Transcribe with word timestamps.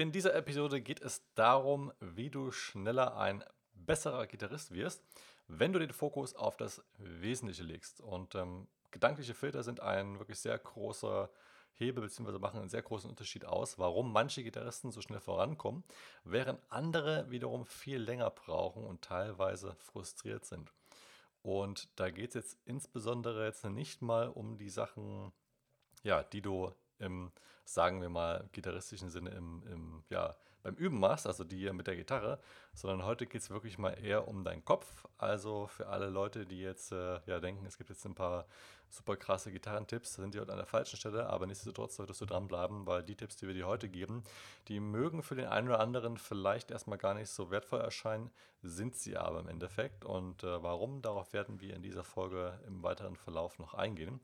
In 0.00 0.12
dieser 0.12 0.34
Episode 0.34 0.80
geht 0.80 1.02
es 1.02 1.22
darum, 1.34 1.92
wie 2.00 2.30
du 2.30 2.52
schneller 2.52 3.18
ein 3.18 3.44
besserer 3.74 4.26
Gitarrist 4.26 4.72
wirst, 4.72 5.04
wenn 5.46 5.74
du 5.74 5.78
den 5.78 5.92
Fokus 5.92 6.34
auf 6.34 6.56
das 6.56 6.82
Wesentliche 6.96 7.64
legst. 7.64 8.00
Und 8.00 8.34
ähm, 8.34 8.66
gedankliche 8.92 9.34
Filter 9.34 9.62
sind 9.62 9.80
ein 9.80 10.18
wirklich 10.18 10.38
sehr 10.38 10.58
großer 10.58 11.28
Hebel 11.74 12.02
bzw. 12.02 12.38
machen 12.38 12.60
einen 12.60 12.70
sehr 12.70 12.80
großen 12.80 13.10
Unterschied 13.10 13.44
aus, 13.44 13.78
warum 13.78 14.10
manche 14.10 14.42
Gitarristen 14.42 14.90
so 14.90 15.02
schnell 15.02 15.20
vorankommen, 15.20 15.84
während 16.24 16.62
andere 16.70 17.30
wiederum 17.30 17.66
viel 17.66 17.98
länger 17.98 18.30
brauchen 18.30 18.86
und 18.86 19.02
teilweise 19.02 19.76
frustriert 19.80 20.46
sind. 20.46 20.72
Und 21.42 21.90
da 21.96 22.08
geht 22.08 22.30
es 22.30 22.34
jetzt 22.36 22.58
insbesondere 22.64 23.44
jetzt 23.44 23.66
nicht 23.66 24.00
mal 24.00 24.30
um 24.30 24.56
die 24.56 24.70
Sachen, 24.70 25.30
ja, 26.02 26.22
die 26.22 26.40
du 26.40 26.72
im, 27.00 27.32
sagen 27.72 28.02
wir 28.02 28.08
mal, 28.08 28.48
gitarristischen 28.52 29.10
Sinne 29.10 29.30
im, 29.30 29.62
im, 29.70 30.04
ja, 30.10 30.34
beim 30.62 30.74
Üben 30.74 30.98
machst, 30.98 31.26
also 31.26 31.44
die 31.44 31.70
mit 31.72 31.86
der 31.86 31.96
Gitarre, 31.96 32.38
sondern 32.74 33.04
heute 33.06 33.26
geht 33.26 33.40
es 33.40 33.50
wirklich 33.50 33.78
mal 33.78 33.92
eher 33.92 34.28
um 34.28 34.44
deinen 34.44 34.64
Kopf. 34.64 35.06
Also 35.16 35.68
für 35.68 35.86
alle 35.86 36.10
Leute, 36.10 36.46
die 36.46 36.60
jetzt 36.60 36.92
äh, 36.92 37.20
ja 37.26 37.40
denken, 37.40 37.64
es 37.66 37.78
gibt 37.78 37.88
jetzt 37.88 38.04
ein 38.04 38.14
paar 38.14 38.46
super 38.88 39.16
krasse 39.16 39.52
Gitarrentipps, 39.52 40.14
sind 40.14 40.34
die 40.34 40.40
heute 40.40 40.50
an 40.50 40.58
der 40.58 40.66
falschen 40.66 40.96
Stelle, 40.96 41.30
aber 41.30 41.46
nichtsdestotrotz 41.46 41.96
solltest 41.96 42.20
du 42.20 42.26
dranbleiben, 42.26 42.86
weil 42.86 43.04
die 43.04 43.14
Tipps, 43.14 43.36
die 43.36 43.46
wir 43.46 43.54
dir 43.54 43.68
heute 43.68 43.88
geben, 43.88 44.24
die 44.68 44.80
mögen 44.80 45.22
für 45.22 45.36
den 45.36 45.46
einen 45.46 45.68
oder 45.68 45.78
anderen 45.78 46.18
vielleicht 46.18 46.72
erstmal 46.72 46.98
gar 46.98 47.14
nicht 47.14 47.30
so 47.30 47.50
wertvoll 47.50 47.80
erscheinen, 47.80 48.30
sind 48.62 48.96
sie 48.96 49.16
aber 49.16 49.40
im 49.40 49.48
Endeffekt. 49.48 50.04
Und 50.04 50.42
äh, 50.42 50.62
warum, 50.62 51.02
darauf 51.02 51.32
werden 51.32 51.60
wir 51.60 51.74
in 51.74 51.82
dieser 51.82 52.04
Folge 52.04 52.58
im 52.66 52.82
weiteren 52.82 53.16
Verlauf 53.16 53.58
noch 53.60 53.74
eingehen. 53.74 54.20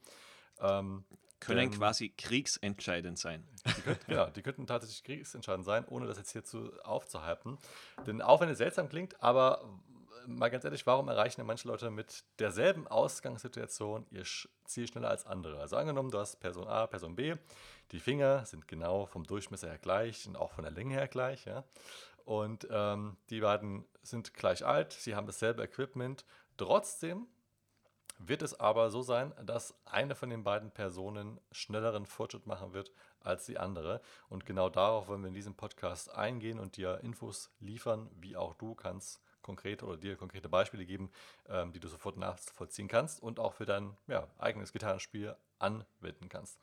Ähm, 0.60 1.04
können 1.40 1.72
ähm, 1.72 1.78
quasi 1.78 2.10
kriegsentscheidend 2.10 3.18
sein. 3.18 3.46
Die 3.66 3.82
könnten, 3.82 4.06
genau, 4.06 4.26
die 4.26 4.42
könnten 4.42 4.66
tatsächlich 4.66 5.04
kriegsentscheidend 5.04 5.64
sein, 5.64 5.84
ohne 5.88 6.06
das 6.06 6.18
jetzt 6.18 6.32
hier 6.32 6.44
zu 6.44 6.72
aufzuhypen. 6.82 7.58
Denn 8.06 8.22
auch 8.22 8.40
wenn 8.40 8.48
es 8.48 8.58
seltsam 8.58 8.88
klingt, 8.88 9.22
aber 9.22 9.64
mal 10.26 10.50
ganz 10.50 10.64
ehrlich, 10.64 10.86
warum 10.86 11.08
erreichen 11.08 11.40
denn 11.40 11.46
manche 11.46 11.68
Leute 11.68 11.90
mit 11.90 12.24
derselben 12.38 12.86
Ausgangssituation 12.86 14.06
ihr 14.10 14.24
Ziel 14.64 14.88
schneller 14.88 15.10
als 15.10 15.26
andere? 15.26 15.60
Also 15.60 15.76
angenommen, 15.76 16.10
du 16.10 16.18
hast 16.18 16.36
Person 16.36 16.66
A, 16.66 16.86
Person 16.86 17.16
B, 17.16 17.34
die 17.92 18.00
Finger 18.00 18.44
sind 18.44 18.66
genau 18.66 19.06
vom 19.06 19.24
Durchmesser 19.24 19.68
her 19.68 19.78
gleich 19.78 20.26
und 20.26 20.36
auch 20.36 20.52
von 20.52 20.64
der 20.64 20.72
Länge 20.72 20.94
her 20.94 21.08
gleich, 21.08 21.44
ja. 21.44 21.64
Und 22.24 22.66
ähm, 22.70 23.16
die 23.30 23.40
beiden 23.40 23.86
sind 24.02 24.34
gleich 24.34 24.66
alt, 24.66 24.92
sie 24.92 25.14
haben 25.14 25.26
dasselbe 25.26 25.62
Equipment. 25.62 26.24
Trotzdem 26.56 27.28
wird 28.18 28.42
es 28.42 28.58
aber 28.58 28.90
so 28.90 29.02
sein, 29.02 29.32
dass 29.44 29.74
eine 29.84 30.14
von 30.14 30.30
den 30.30 30.44
beiden 30.44 30.70
Personen 30.70 31.40
schnelleren 31.52 32.06
Fortschritt 32.06 32.46
machen 32.46 32.72
wird 32.72 32.92
als 33.20 33.46
die 33.46 33.58
andere. 33.58 34.00
Und 34.28 34.46
genau 34.46 34.68
darauf 34.68 35.08
wollen 35.08 35.22
wir 35.22 35.28
in 35.28 35.34
diesem 35.34 35.54
Podcast 35.54 36.14
eingehen 36.14 36.58
und 36.58 36.76
dir 36.76 37.00
Infos 37.02 37.50
liefern, 37.60 38.08
wie 38.20 38.36
auch 38.36 38.54
du 38.54 38.74
kannst 38.74 39.20
konkrete 39.42 39.86
oder 39.86 39.96
dir 39.96 40.16
konkrete 40.16 40.48
Beispiele 40.48 40.84
geben, 40.84 41.10
ähm, 41.48 41.72
die 41.72 41.80
du 41.80 41.88
sofort 41.88 42.16
nachvollziehen 42.16 42.88
kannst 42.88 43.22
und 43.22 43.38
auch 43.38 43.54
für 43.54 43.64
dein 43.64 43.96
ja, 44.08 44.26
eigenes 44.38 44.72
Gitarrenspiel 44.72 45.36
anwenden 45.58 46.28
kannst. 46.28 46.58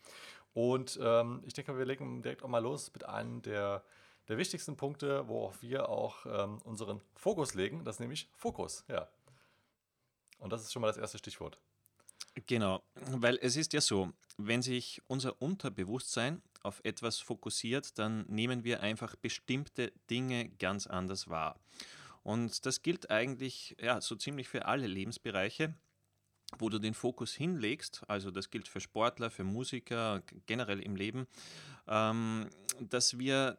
Und 0.54 1.00
ähm, 1.02 1.42
ich 1.46 1.54
denke, 1.54 1.78
wir 1.78 1.86
legen 1.86 2.22
direkt 2.22 2.44
auch 2.44 2.50
mal 2.50 2.62
los 2.62 2.92
mit 2.94 3.06
einem 3.06 3.42
der, 3.42 3.84
der 4.28 4.38
wichtigsten 4.38 4.76
Punkte, 4.76 5.28
wo 5.28 5.46
auch 5.46 5.54
wir 5.62 5.90
auch 5.90 6.26
ähm, 6.26 6.60
unseren 6.64 7.02
Fokus 7.16 7.56
legen. 7.56 7.84
Das 7.86 7.96
ist 7.96 8.00
nämlich 8.02 8.30
Fokus. 8.36 8.86
Ja, 8.88 9.08
und 10.40 10.52
das 10.52 10.64
ist 10.64 10.74
schon 10.74 10.82
mal 10.82 10.88
das 10.88 10.98
erste 10.98 11.18
Stichwort. 11.18 11.60
Genau, 12.48 12.84
weil 12.96 13.38
es 13.42 13.56
ist 13.56 13.74
ja 13.74 13.82
so, 13.82 14.12
wenn 14.38 14.62
sich 14.62 15.02
unser 15.08 15.40
Unterbewusstsein 15.42 16.42
auf 16.64 16.82
etwas 16.84 17.20
fokussiert, 17.20 17.98
dann 18.00 18.26
nehmen 18.28 18.64
wir 18.64 18.82
einfach 18.82 19.16
bestimmte 19.16 19.92
Dinge 20.10 20.50
ganz 20.58 20.88
anders 20.88 21.30
wahr. 21.30 21.60
Und 22.24 22.66
das 22.66 22.82
gilt 22.82 23.12
eigentlich 23.12 23.76
ja, 23.80 24.02
so 24.02 24.16
ziemlich 24.16 24.48
für 24.48 24.66
alle 24.66 24.88
Lebensbereiche, 24.88 25.76
wo 26.58 26.70
du 26.70 26.80
den 26.80 26.94
Fokus 26.94 27.34
hinlegst. 27.34 28.02
Also 28.08 28.32
das 28.32 28.50
gilt 28.50 28.68
für 28.68 28.80
Sportler, 28.80 29.30
für 29.30 29.44
Musiker, 29.44 30.24
generell 30.46 30.80
im 30.80 30.96
Leben, 30.96 31.28
ähm, 31.88 32.50
dass 32.80 33.20
wir 33.20 33.58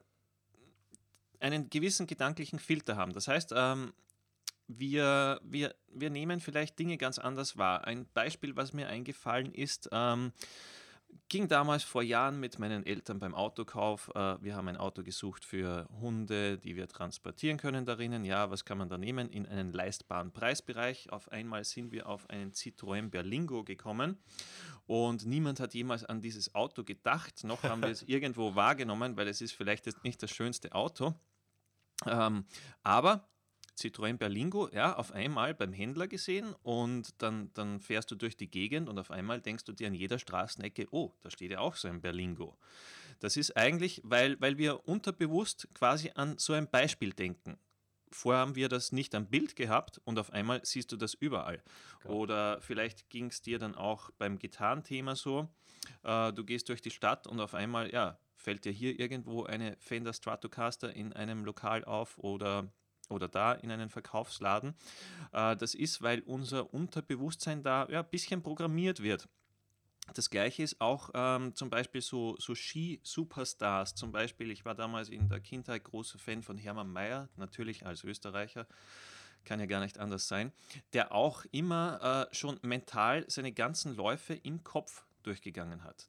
einen 1.40 1.68
gewissen 1.68 2.06
gedanklichen 2.06 2.58
Filter 2.58 2.96
haben. 2.96 3.12
Das 3.12 3.28
heißt, 3.28 3.52
ähm, 3.54 3.92
wir, 4.66 5.40
wir, 5.42 5.74
wir 5.92 6.10
nehmen 6.10 6.40
vielleicht 6.40 6.78
Dinge 6.78 6.96
ganz 6.96 7.18
anders 7.18 7.56
wahr. 7.56 7.84
Ein 7.86 8.06
Beispiel, 8.14 8.56
was 8.56 8.72
mir 8.72 8.88
eingefallen 8.88 9.52
ist, 9.52 9.88
ähm, 9.92 10.32
ging 11.28 11.48
damals 11.48 11.84
vor 11.84 12.02
Jahren 12.02 12.40
mit 12.40 12.58
meinen 12.58 12.84
Eltern 12.84 13.18
beim 13.18 13.34
Autokauf. 13.34 14.10
Äh, 14.14 14.42
wir 14.42 14.56
haben 14.56 14.68
ein 14.68 14.76
Auto 14.76 15.02
gesucht 15.02 15.44
für 15.44 15.88
Hunde, 16.00 16.58
die 16.58 16.76
wir 16.76 16.88
transportieren 16.88 17.56
können 17.56 17.84
darinnen. 17.84 18.24
Ja, 18.24 18.50
was 18.50 18.64
kann 18.64 18.78
man 18.78 18.88
da 18.88 18.98
nehmen? 18.98 19.28
In 19.30 19.46
einen 19.46 19.72
leistbaren 19.72 20.32
Preisbereich. 20.32 21.12
Auf 21.12 21.30
einmal 21.30 21.64
sind 21.64 21.92
wir 21.92 22.08
auf 22.08 22.28
einen 22.30 22.52
Citroën 22.52 23.10
Berlingo 23.10 23.64
gekommen 23.64 24.18
und 24.86 25.24
niemand 25.24 25.60
hat 25.60 25.74
jemals 25.74 26.04
an 26.04 26.20
dieses 26.20 26.54
Auto 26.54 26.84
gedacht, 26.84 27.44
noch 27.44 27.62
haben 27.62 27.82
wir 27.82 27.90
es 27.90 28.02
irgendwo 28.06 28.54
wahrgenommen, 28.54 29.16
weil 29.16 29.28
es 29.28 29.40
ist 29.40 29.52
vielleicht 29.52 29.86
jetzt 29.86 30.04
nicht 30.04 30.22
das 30.22 30.30
schönste 30.30 30.72
Auto. 30.72 31.14
Ähm, 32.06 32.44
aber 32.82 33.26
Citroën 33.78 34.16
Berlingo, 34.16 34.68
ja, 34.72 34.96
auf 34.96 35.12
einmal 35.12 35.54
beim 35.54 35.72
Händler 35.72 36.06
gesehen 36.06 36.54
und 36.62 37.20
dann, 37.22 37.50
dann 37.54 37.80
fährst 37.80 38.10
du 38.10 38.14
durch 38.14 38.36
die 38.36 38.50
Gegend 38.50 38.88
und 38.88 38.98
auf 38.98 39.10
einmal 39.10 39.40
denkst 39.40 39.64
du 39.64 39.72
dir 39.72 39.88
an 39.88 39.94
jeder 39.94 40.18
Straßenecke, 40.18 40.86
oh, 40.90 41.12
da 41.22 41.30
steht 41.30 41.50
ja 41.50 41.58
auch 41.58 41.76
so 41.76 41.88
ein 41.88 42.00
Berlingo. 42.00 42.56
Das 43.20 43.36
ist 43.36 43.56
eigentlich, 43.56 44.00
weil, 44.04 44.40
weil 44.40 44.58
wir 44.58 44.88
unterbewusst 44.88 45.68
quasi 45.74 46.12
an 46.14 46.38
so 46.38 46.52
ein 46.52 46.70
Beispiel 46.70 47.12
denken. 47.12 47.58
Vorher 48.10 48.42
haben 48.42 48.54
wir 48.54 48.68
das 48.68 48.92
nicht 48.92 49.14
am 49.16 49.26
Bild 49.26 49.56
gehabt 49.56 50.00
und 50.04 50.20
auf 50.20 50.32
einmal 50.32 50.60
siehst 50.64 50.92
du 50.92 50.96
das 50.96 51.14
überall. 51.14 51.60
Klar. 52.00 52.14
Oder 52.14 52.60
vielleicht 52.60 53.10
ging 53.10 53.26
es 53.26 53.42
dir 53.42 53.58
dann 53.58 53.74
auch 53.74 54.10
beim 54.18 54.38
Gitarrenthema 54.38 55.16
so, 55.16 55.48
äh, 56.04 56.32
du 56.32 56.44
gehst 56.44 56.68
durch 56.68 56.80
die 56.80 56.90
Stadt 56.90 57.26
und 57.26 57.40
auf 57.40 57.54
einmal, 57.54 57.92
ja, 57.92 58.18
fällt 58.36 58.64
dir 58.64 58.72
hier 58.72 58.98
irgendwo 59.00 59.44
eine 59.44 59.76
Fender 59.78 60.12
Stratocaster 60.12 60.94
in 60.94 61.12
einem 61.12 61.44
Lokal 61.44 61.84
auf 61.84 62.18
oder 62.18 62.70
oder 63.14 63.28
da 63.28 63.52
in 63.52 63.70
einen 63.70 63.88
Verkaufsladen. 63.88 64.74
Äh, 65.32 65.56
das 65.56 65.74
ist, 65.74 66.02
weil 66.02 66.20
unser 66.20 66.72
Unterbewusstsein 66.74 67.62
da 67.62 67.86
ja, 67.88 68.00
ein 68.00 68.10
bisschen 68.10 68.42
programmiert 68.42 69.02
wird. 69.02 69.28
Das 70.12 70.28
gleiche 70.28 70.62
ist 70.62 70.80
auch 70.82 71.10
ähm, 71.14 71.54
zum 71.54 71.70
Beispiel 71.70 72.02
so, 72.02 72.36
so 72.38 72.54
Ski-Superstars. 72.54 73.94
Zum 73.94 74.12
Beispiel, 74.12 74.50
ich 74.50 74.64
war 74.66 74.74
damals 74.74 75.08
in 75.08 75.30
der 75.30 75.40
Kindheit 75.40 75.84
großer 75.84 76.18
Fan 76.18 76.42
von 76.42 76.58
Hermann 76.58 76.92
Mayer, 76.92 77.30
natürlich 77.36 77.86
als 77.86 78.04
Österreicher, 78.04 78.66
kann 79.44 79.60
ja 79.60 79.66
gar 79.66 79.80
nicht 79.80 79.98
anders 79.98 80.28
sein, 80.28 80.52
der 80.92 81.12
auch 81.12 81.46
immer 81.52 82.28
äh, 82.30 82.34
schon 82.34 82.58
mental 82.62 83.24
seine 83.28 83.52
ganzen 83.52 83.96
Läufe 83.96 84.34
im 84.34 84.62
Kopf 84.62 85.06
durchgegangen 85.22 85.84
hat 85.84 86.08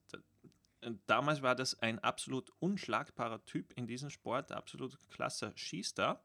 damals 1.07 1.41
war 1.41 1.56
das 1.56 1.79
ein 1.81 2.00
absolut 2.00 2.51
unschlagbarer 2.59 3.44
Typ 3.46 3.73
in 3.73 3.88
diesem 3.88 4.09
Sport, 4.09 4.51
absolut 4.51 4.97
klasse 5.09 5.51
Skistar 5.56 6.23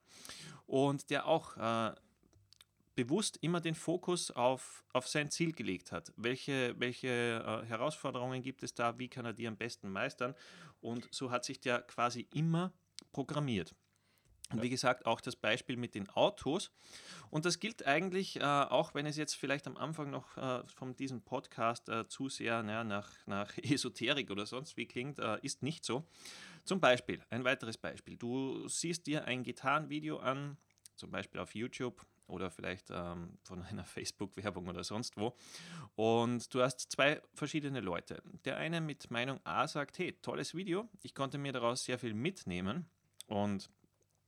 und 0.66 1.10
der 1.10 1.26
auch 1.26 1.56
äh, 1.56 1.94
bewusst 2.94 3.38
immer 3.41 3.60
den 3.60 3.75
Fokus 3.75 4.31
auf, 4.31 4.84
auf 4.93 5.09
sein 5.09 5.31
Ziel 5.31 5.53
gelegt 5.53 5.93
hat. 5.93 6.12
Welche, 6.16 6.75
welche 6.78 7.09
äh, 7.09 7.66
Herausforderungen 7.66 8.43
gibt 8.43 8.62
es 8.62 8.75
da? 8.75 8.99
Wie 8.99 9.09
kann 9.09 9.25
er 9.25 9.32
die 9.32 9.47
am 9.47 9.56
besten 9.56 9.91
meistern? 9.91 10.34
Und 10.81 11.09
so 11.10 11.31
hat 11.31 11.44
sich 11.44 11.60
der 11.60 11.82
quasi 11.82 12.28
immer 12.34 12.72
programmiert. 13.12 13.75
Und 14.53 14.62
wie 14.62 14.71
gesagt, 14.71 15.06
auch 15.06 15.21
das 15.21 15.37
Beispiel 15.37 15.77
mit 15.77 15.94
den 15.94 16.09
Autos. 16.11 16.71
Und 17.31 17.44
das 17.44 17.61
gilt 17.61 17.87
eigentlich, 17.87 18.37
äh, 18.41 18.43
auch 18.43 18.94
wenn 18.94 19.06
es 19.06 19.16
jetzt 19.16 19.34
vielleicht 19.34 19.66
am 19.66 19.77
Anfang 19.77 20.11
noch 20.11 20.37
äh, 20.37 20.62
von 20.66 20.97
diesem 20.97 21.22
Podcast 21.22 21.88
äh, 21.88 22.09
zu 22.09 22.28
sehr 22.28 22.62
na, 22.62 22.83
nach, 22.83 23.11
nach 23.27 23.56
Esoterik 23.62 24.31
oder 24.31 24.47
sonst 24.47 24.77
wie 24.77 24.87
klingt, 24.87 25.19
äh, 25.19 25.38
ist 25.43 25.62
nicht 25.62 25.84
so. 25.84 26.05
Zum 26.65 26.81
Beispiel, 26.81 27.22
ein 27.31 27.44
weiteres 27.44 27.78
Beispiel. 27.78 28.16
Du 28.16 28.66
siehst 28.69 29.06
dir 29.06 29.25
ein 29.25 29.44
Gitarrenvideo 29.44 30.19
an, 30.19 30.56
zum 30.96 31.11
Beispiel 31.11 31.41
auf 31.41 31.55
YouTube 31.55 32.05
oder 32.26 32.50
vielleicht 32.50 32.91
ähm, 32.91 33.38
von 33.43 33.62
einer 33.70 33.85
Facebook-Werbung 33.85 34.69
oder 34.69 34.85
sonst 34.85 35.17
wo. 35.17 35.37
Und 35.96 36.53
du 36.55 36.62
hast 36.62 36.91
zwei 36.93 37.20
verschiedene 37.35 37.81
Leute. 37.81 38.23
Der 38.44 38.56
eine 38.56 38.81
mit 38.81 39.11
Meinung 39.11 39.41
A 39.44 39.69
sagt, 39.69 39.99
hey, 39.99 40.12
tolles 40.23 40.55
Video, 40.55 40.88
ich 41.03 41.14
konnte 41.14 41.38
mir 41.38 41.53
daraus 41.53 41.85
sehr 41.85 41.99
viel 41.99 42.14
mitnehmen. 42.14 42.88
Und 43.26 43.70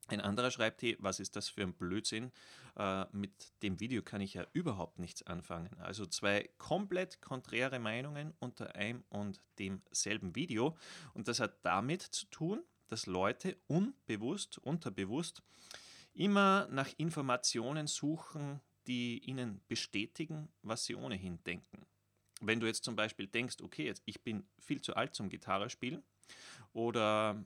ein 0.09 0.21
anderer 0.21 0.51
schreibt, 0.51 0.83
hey, 0.83 0.97
was 0.99 1.21
ist 1.21 1.37
das 1.37 1.49
für 1.49 1.63
ein 1.63 1.75
Blödsinn? 1.75 2.33
Äh, 2.77 3.05
mit 3.13 3.53
dem 3.63 3.81
Video 3.81 4.03
kann 4.03 4.21
ich 4.21 4.35
ja 4.35 4.47
überhaupt 4.53 4.99
nichts 4.99 5.23
anfangen. 5.23 5.71
Also 5.79 6.07
zwei 6.07 6.51
komplett 6.59 7.21
konträre 7.21 7.79
Meinungen 7.79 8.35
unter 8.41 8.75
einem 8.75 9.05
und 9.09 9.41
demselben 9.59 10.35
Video. 10.35 10.77
Und 11.15 11.29
das 11.29 11.41
hat 11.41 11.65
damit 11.65 12.03
zu 12.03 12.27
tun, 12.27 12.63
dass 12.89 13.07
Leute 13.07 13.57
unbewusst, 13.69 14.59
unterbewusst 14.59 15.43
immer 16.15 16.69
nach 16.71 16.91
Informationen 16.99 17.87
suchen, 17.87 18.61
die 18.87 19.19
ihnen 19.21 19.61
bestätigen, 19.69 20.49
was 20.63 20.85
sie 20.85 20.95
ohnehin 20.95 21.43
denken. 21.45 21.87
Wenn 22.41 22.61
du 22.61 22.67
jetzt 22.67 22.85
zum 22.85 22.97
Beispiel 22.97 23.29
denkst, 23.29 23.57
okay, 23.63 23.87
jetzt, 23.87 24.03
ich 24.05 24.23
bin 24.23 24.45
viel 24.59 24.81
zu 24.81 24.97
alt 24.97 25.15
zum 25.15 25.29
Gitarre 25.29 25.71
spielen 25.71 26.03
oder 26.73 27.43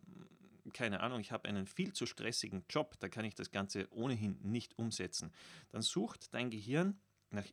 keine 0.72 1.00
Ahnung, 1.00 1.20
ich 1.20 1.32
habe 1.32 1.48
einen 1.48 1.66
viel 1.66 1.92
zu 1.92 2.06
stressigen 2.06 2.64
Job, 2.68 2.96
da 3.00 3.08
kann 3.08 3.24
ich 3.24 3.34
das 3.34 3.50
Ganze 3.50 3.86
ohnehin 3.90 4.38
nicht 4.42 4.78
umsetzen. 4.78 5.32
Dann 5.70 5.82
sucht 5.82 6.32
dein 6.34 6.50
Gehirn 6.50 7.00
nach 7.30 7.44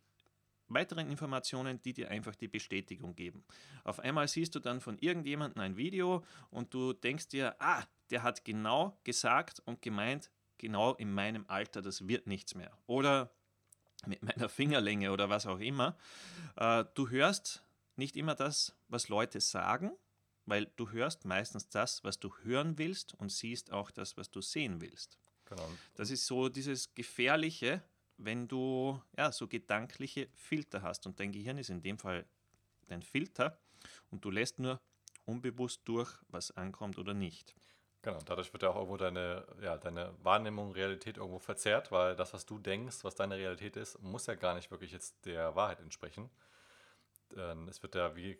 weiteren 0.67 1.09
Informationen, 1.09 1.81
die 1.81 1.93
dir 1.93 2.09
einfach 2.09 2.35
die 2.35 2.47
Bestätigung 2.47 3.15
geben. 3.15 3.43
Auf 3.83 3.99
einmal 3.99 4.27
siehst 4.27 4.55
du 4.55 4.59
dann 4.59 4.81
von 4.81 4.97
irgendjemandem 4.97 5.61
ein 5.61 5.77
Video 5.77 6.23
und 6.49 6.73
du 6.73 6.93
denkst 6.93 7.27
dir, 7.29 7.55
ah, 7.59 7.83
der 8.09 8.23
hat 8.23 8.45
genau 8.45 8.97
gesagt 9.03 9.61
und 9.65 9.81
gemeint, 9.81 10.31
genau 10.57 10.93
in 10.95 11.13
meinem 11.13 11.45
Alter, 11.47 11.81
das 11.81 12.07
wird 12.07 12.27
nichts 12.27 12.55
mehr. 12.55 12.71
Oder 12.87 13.31
mit 14.05 14.21
meiner 14.23 14.49
Fingerlänge 14.49 15.11
oder 15.11 15.29
was 15.29 15.45
auch 15.45 15.59
immer. 15.59 15.97
Äh, 16.55 16.85
du 16.93 17.09
hörst 17.09 17.63
nicht 17.95 18.15
immer 18.15 18.35
das, 18.35 18.75
was 18.87 19.07
Leute 19.09 19.39
sagen, 19.39 19.91
weil 20.45 20.67
du 20.75 20.89
hörst 20.89 21.25
meistens 21.25 21.69
das, 21.69 22.03
was 22.03 22.19
du 22.19 22.33
hören 22.43 22.77
willst 22.77 23.13
und 23.15 23.31
siehst 23.31 23.71
auch 23.71 23.91
das, 23.91 24.17
was 24.17 24.29
du 24.29 24.41
sehen 24.41 24.81
willst. 24.81 25.17
Genau. 25.45 25.67
Das 25.95 26.09
ist 26.09 26.25
so 26.25 26.49
dieses 26.49 26.93
Gefährliche, 26.93 27.83
wenn 28.17 28.47
du 28.47 29.01
ja, 29.17 29.31
so 29.31 29.47
gedankliche 29.47 30.29
Filter 30.33 30.81
hast 30.81 31.05
und 31.05 31.19
dein 31.19 31.31
Gehirn 31.31 31.57
ist 31.57 31.69
in 31.69 31.81
dem 31.81 31.97
Fall 31.97 32.25
dein 32.87 33.01
Filter 33.01 33.59
und 34.11 34.23
du 34.23 34.31
lässt 34.31 34.59
nur 34.59 34.79
unbewusst 35.25 35.81
durch, 35.85 36.13
was 36.29 36.51
ankommt 36.51 36.97
oder 36.97 37.13
nicht. 37.13 37.55
Genau, 38.01 38.19
dadurch 38.25 38.51
wird 38.51 38.63
ja 38.63 38.69
auch 38.69 38.75
irgendwo 38.75 38.97
deine, 38.97 39.45
ja, 39.61 39.77
deine 39.77 40.13
Wahrnehmung, 40.21 40.73
Realität 40.73 41.17
irgendwo 41.17 41.39
verzerrt, 41.39 41.89
weil 41.91 42.17
das, 42.17 42.33
was 42.33 42.45
du 42.45 42.59
denkst, 42.59 42.97
was 43.03 43.15
deine 43.15 43.37
Realität 43.37 43.77
ist, 43.77 44.01
muss 44.01 44.25
ja 44.25 44.35
gar 44.35 44.55
nicht 44.55 44.69
wirklich 44.71 44.91
jetzt 44.91 45.25
der 45.25 45.55
Wahrheit 45.55 45.79
entsprechen. 45.79 46.29
Ähm, 47.37 47.67
es 47.67 47.81
wird 47.81 47.95
ja, 47.95 48.15
wie 48.15 48.37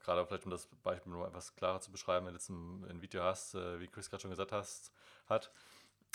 gerade 0.00 0.24
vielleicht 0.26 0.44
um 0.44 0.50
das 0.50 0.66
Beispiel 0.82 1.12
nur 1.12 1.26
etwas 1.26 1.54
klarer 1.54 1.80
zu 1.80 1.90
beschreiben, 1.90 2.26
wenn 2.26 2.34
du 2.34 2.38
jetzt 2.38 2.50
ein, 2.50 2.84
ein 2.88 3.02
Video 3.02 3.22
hast, 3.22 3.54
äh, 3.54 3.80
wie 3.80 3.88
Chris 3.88 4.10
gerade 4.10 4.22
schon 4.22 4.30
gesagt 4.30 4.52
hast, 4.52 4.92
hat, 5.26 5.50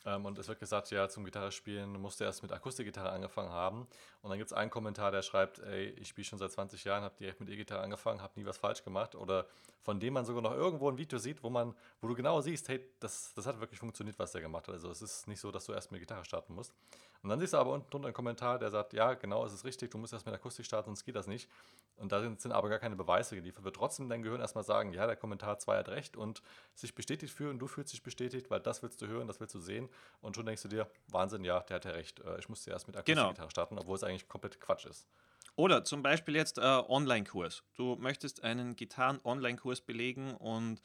ähm, 0.05 0.25
und 0.25 0.37
es 0.39 0.47
wird 0.47 0.59
gesagt, 0.59 0.91
ja, 0.91 1.09
zum 1.09 1.25
Gitarrespielen 1.25 1.99
musst 1.99 2.19
du 2.19 2.23
erst 2.23 2.41
mit 2.41 2.51
Akustikgitarre 2.51 3.09
angefangen 3.09 3.51
haben. 3.51 3.87
Und 4.21 4.29
dann 4.29 4.37
gibt 4.37 4.49
es 4.49 4.53
einen 4.53 4.71
Kommentar, 4.71 5.11
der 5.11 5.21
schreibt, 5.21 5.59
ey, 5.59 5.89
ich 5.89 6.07
spiele 6.07 6.25
schon 6.25 6.39
seit 6.39 6.51
20 6.51 6.83
Jahren, 6.85 7.03
habe 7.03 7.15
direkt 7.17 7.39
mit 7.39 7.49
E-Gitarre 7.49 7.81
angefangen, 7.81 8.21
habe 8.21 8.39
nie 8.39 8.45
was 8.45 8.57
falsch 8.57 8.83
gemacht. 8.83 9.15
Oder 9.15 9.45
von 9.81 9.99
dem 9.99 10.13
man 10.13 10.25
sogar 10.25 10.41
noch 10.41 10.53
irgendwo 10.53 10.89
ein 10.89 10.97
Video 10.97 11.19
sieht, 11.19 11.43
wo 11.43 11.49
man, 11.49 11.75
wo 11.99 12.07
du 12.07 12.15
genau 12.15 12.39
siehst, 12.39 12.69
hey, 12.69 12.85
das, 12.99 13.33
das 13.33 13.45
hat 13.45 13.59
wirklich 13.59 13.79
funktioniert, 13.79 14.17
was 14.19 14.31
der 14.31 14.41
gemacht 14.41 14.67
hat. 14.67 14.75
Also 14.75 14.89
es 14.89 15.01
ist 15.01 15.27
nicht 15.27 15.41
so, 15.41 15.51
dass 15.51 15.65
du 15.65 15.73
erst 15.73 15.91
mit 15.91 15.99
Gitarre 15.99 16.23
starten 16.23 16.55
musst. 16.55 16.73
Und 17.21 17.29
dann 17.29 17.39
siehst 17.39 17.53
du 17.53 17.57
aber 17.57 17.71
unten 17.73 17.89
drunter 17.89 18.07
einen 18.07 18.13
Kommentar, 18.13 18.59
der 18.59 18.69
sagt, 18.69 18.93
ja, 18.93 19.13
genau, 19.13 19.45
es 19.45 19.53
ist 19.53 19.65
richtig, 19.65 19.91
du 19.91 19.97
musst 19.97 20.13
erst 20.13 20.25
mit 20.25 20.33
Akustik 20.33 20.65
starten, 20.65 20.89
sonst 20.89 21.03
geht 21.03 21.15
das 21.15 21.27
nicht. 21.27 21.49
Und 21.97 22.13
da 22.13 22.21
sind, 22.21 22.51
aber 22.53 22.69
gar 22.69 22.79
keine 22.79 22.95
Beweise 22.95 23.35
geliefert. 23.35 23.65
Wird 23.65 23.75
trotzdem 23.75 24.07
dein 24.07 24.21
Gehirn 24.23 24.39
erstmal 24.39 24.63
sagen, 24.63 24.93
ja, 24.93 25.05
der 25.05 25.17
Kommentar 25.17 25.59
2 25.59 25.77
hat 25.79 25.89
recht 25.89 26.15
und 26.15 26.41
sich 26.73 26.95
bestätigt 26.95 27.33
fühlen, 27.33 27.59
du 27.59 27.67
fühlst 27.67 27.91
dich 27.91 28.03
bestätigt, 28.03 28.49
weil 28.49 28.61
das 28.61 28.81
willst 28.81 29.01
du 29.01 29.07
hören, 29.07 29.27
das 29.27 29.41
willst 29.41 29.53
du 29.53 29.59
sehen. 29.59 29.89
Und 30.21 30.37
schon 30.37 30.45
denkst 30.45 30.61
du 30.61 30.69
dir, 30.69 30.89
Wahnsinn, 31.09 31.43
ja, 31.43 31.59
der 31.59 31.75
hat 31.75 31.85
ja 31.85 31.91
recht. 31.91 32.21
Äh, 32.21 32.39
ich 32.39 32.47
musste 32.47 32.71
erst 32.71 32.87
mit 32.87 32.95
Akustikgitarre 32.95 33.33
genau. 33.35 33.49
starten, 33.49 33.77
obwohl 33.77 33.95
es 33.95 34.03
eigentlich 34.03 34.29
komplett 34.29 34.61
Quatsch 34.61 34.85
ist. 34.85 35.07
Oder 35.57 35.83
zum 35.83 36.01
Beispiel 36.01 36.37
jetzt 36.37 36.57
äh, 36.57 36.61
Online-Kurs. 36.61 37.63
Du 37.75 37.97
möchtest 37.97 38.45
einen 38.45 38.77
Gitarren-Online-Kurs 38.77 39.81
belegen 39.81 40.35
und 40.35 40.81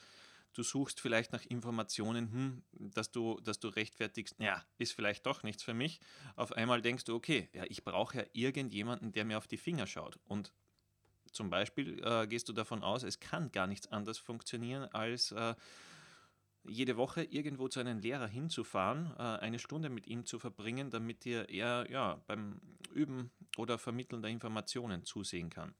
du 0.54 0.62
suchst 0.62 1.00
vielleicht 1.00 1.32
nach 1.32 1.44
Informationen, 1.44 2.32
hm, 2.32 2.62
dass, 2.94 3.10
du, 3.10 3.38
dass 3.40 3.58
du 3.60 3.68
rechtfertigst, 3.68 4.36
ja, 4.38 4.64
ist 4.78 4.92
vielleicht 4.92 5.26
doch 5.26 5.42
nichts 5.42 5.62
für 5.62 5.74
mich. 5.74 6.00
Auf 6.36 6.52
einmal 6.52 6.80
denkst 6.80 7.04
du, 7.04 7.14
okay, 7.14 7.48
ja, 7.52 7.64
ich 7.68 7.84
brauche 7.84 8.18
ja 8.18 8.24
irgendjemanden, 8.32 9.12
der 9.12 9.24
mir 9.24 9.38
auf 9.38 9.46
die 9.46 9.56
Finger 9.58 9.86
schaut. 9.86 10.18
Und 10.24 10.52
zum 11.30 11.50
Beispiel 11.50 12.02
äh, 12.04 12.26
gehst 12.26 12.48
du 12.48 12.52
davon 12.52 12.82
aus, 12.82 13.02
es 13.02 13.20
kann 13.20 13.50
gar 13.50 13.66
nichts 13.66 13.88
anderes 13.88 14.18
funktionieren, 14.18 14.84
als 14.92 15.32
äh, 15.32 15.54
jede 16.66 16.96
Woche 16.96 17.24
irgendwo 17.24 17.68
zu 17.68 17.80
einem 17.80 17.98
Lehrer 17.98 18.26
hinzufahren, 18.26 19.12
äh, 19.18 19.22
eine 19.22 19.58
Stunde 19.58 19.90
mit 19.90 20.06
ihm 20.06 20.24
zu 20.24 20.38
verbringen, 20.38 20.90
damit 20.90 21.24
dir 21.24 21.48
er 21.48 21.90
ja, 21.90 22.22
beim 22.26 22.60
Üben 22.92 23.30
oder 23.56 23.78
Vermitteln 23.78 24.22
der 24.22 24.30
Informationen 24.30 25.04
zusehen 25.04 25.50
kann. 25.50 25.74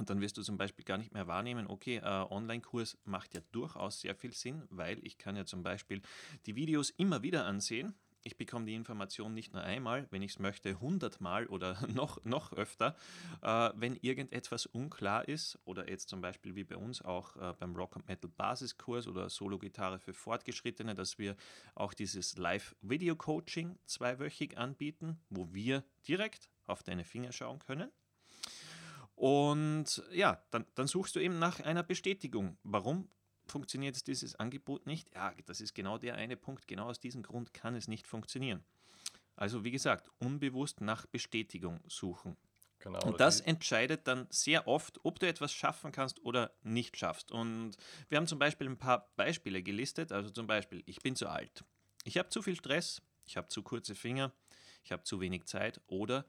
Und 0.00 0.08
dann 0.08 0.22
wirst 0.22 0.38
du 0.38 0.42
zum 0.42 0.56
Beispiel 0.56 0.82
gar 0.82 0.96
nicht 0.96 1.12
mehr 1.12 1.26
wahrnehmen, 1.26 1.66
okay, 1.66 1.98
äh, 1.98 2.02
Online-Kurs 2.02 2.96
macht 3.04 3.34
ja 3.34 3.42
durchaus 3.52 4.00
sehr 4.00 4.14
viel 4.14 4.32
Sinn, 4.32 4.62
weil 4.70 4.98
ich 5.06 5.18
kann 5.18 5.36
ja 5.36 5.44
zum 5.44 5.62
Beispiel 5.62 6.00
die 6.46 6.56
Videos 6.56 6.88
immer 6.88 7.22
wieder 7.22 7.44
ansehen. 7.44 7.94
Ich 8.22 8.38
bekomme 8.38 8.64
die 8.64 8.74
Information 8.74 9.34
nicht 9.34 9.52
nur 9.52 9.62
einmal, 9.62 10.08
wenn 10.10 10.22
ich 10.22 10.30
es 10.30 10.38
möchte, 10.38 10.80
hundertmal 10.80 11.46
oder 11.48 11.86
noch, 11.94 12.24
noch 12.24 12.54
öfter. 12.54 12.96
Äh, 13.42 13.72
wenn 13.74 13.94
irgendetwas 13.96 14.64
unklar 14.64 15.28
ist 15.28 15.58
oder 15.66 15.90
jetzt 15.90 16.08
zum 16.08 16.22
Beispiel 16.22 16.54
wie 16.54 16.64
bei 16.64 16.78
uns 16.78 17.02
auch 17.02 17.36
äh, 17.36 17.52
beim 17.58 17.76
Rock 17.76 17.96
and 17.96 18.08
Metal 18.08 18.30
Basiskurs 18.34 19.06
oder 19.06 19.28
Solo-Gitarre 19.28 19.98
für 19.98 20.14
Fortgeschrittene, 20.14 20.94
dass 20.94 21.18
wir 21.18 21.36
auch 21.74 21.92
dieses 21.92 22.38
Live-Video-Coaching 22.38 23.78
zweiwöchig 23.84 24.56
anbieten, 24.56 25.20
wo 25.28 25.52
wir 25.52 25.84
direkt 26.08 26.48
auf 26.64 26.82
deine 26.82 27.04
Finger 27.04 27.32
schauen 27.32 27.58
können 27.58 27.90
und 29.20 30.02
ja, 30.12 30.42
dann, 30.50 30.64
dann 30.76 30.86
suchst 30.86 31.14
du 31.14 31.20
eben 31.20 31.38
nach 31.38 31.60
einer 31.60 31.82
Bestätigung. 31.82 32.56
Warum 32.62 33.10
funktioniert 33.44 34.06
dieses 34.06 34.34
Angebot 34.36 34.86
nicht? 34.86 35.14
Ja, 35.14 35.34
das 35.44 35.60
ist 35.60 35.74
genau 35.74 35.98
der 35.98 36.14
eine 36.14 36.38
Punkt. 36.38 36.66
Genau 36.66 36.86
aus 36.86 37.00
diesem 37.00 37.22
Grund 37.22 37.52
kann 37.52 37.74
es 37.74 37.86
nicht 37.86 38.06
funktionieren. 38.06 38.64
Also 39.36 39.62
wie 39.62 39.72
gesagt, 39.72 40.08
unbewusst 40.20 40.80
nach 40.80 41.04
Bestätigung 41.04 41.80
suchen. 41.86 42.38
Genau, 42.78 42.98
und 43.00 43.20
das 43.20 43.42
entscheidet 43.42 44.08
dann 44.08 44.26
sehr 44.30 44.66
oft, 44.66 44.98
ob 45.04 45.18
du 45.18 45.28
etwas 45.28 45.52
schaffen 45.52 45.92
kannst 45.92 46.24
oder 46.24 46.54
nicht 46.62 46.96
schaffst. 46.96 47.30
Und 47.30 47.72
wir 48.08 48.16
haben 48.16 48.26
zum 48.26 48.38
Beispiel 48.38 48.70
ein 48.70 48.78
paar 48.78 49.12
Beispiele 49.16 49.62
gelistet. 49.62 50.12
Also 50.12 50.30
zum 50.30 50.46
Beispiel, 50.46 50.82
ich 50.86 51.00
bin 51.00 51.14
zu 51.14 51.28
alt. 51.28 51.62
Ich 52.04 52.16
habe 52.16 52.30
zu 52.30 52.40
viel 52.40 52.56
Stress, 52.56 53.02
ich 53.26 53.36
habe 53.36 53.48
zu 53.48 53.62
kurze 53.62 53.94
Finger, 53.94 54.32
ich 54.82 54.92
habe 54.92 55.02
zu 55.02 55.20
wenig 55.20 55.44
Zeit 55.44 55.78
oder 55.88 56.24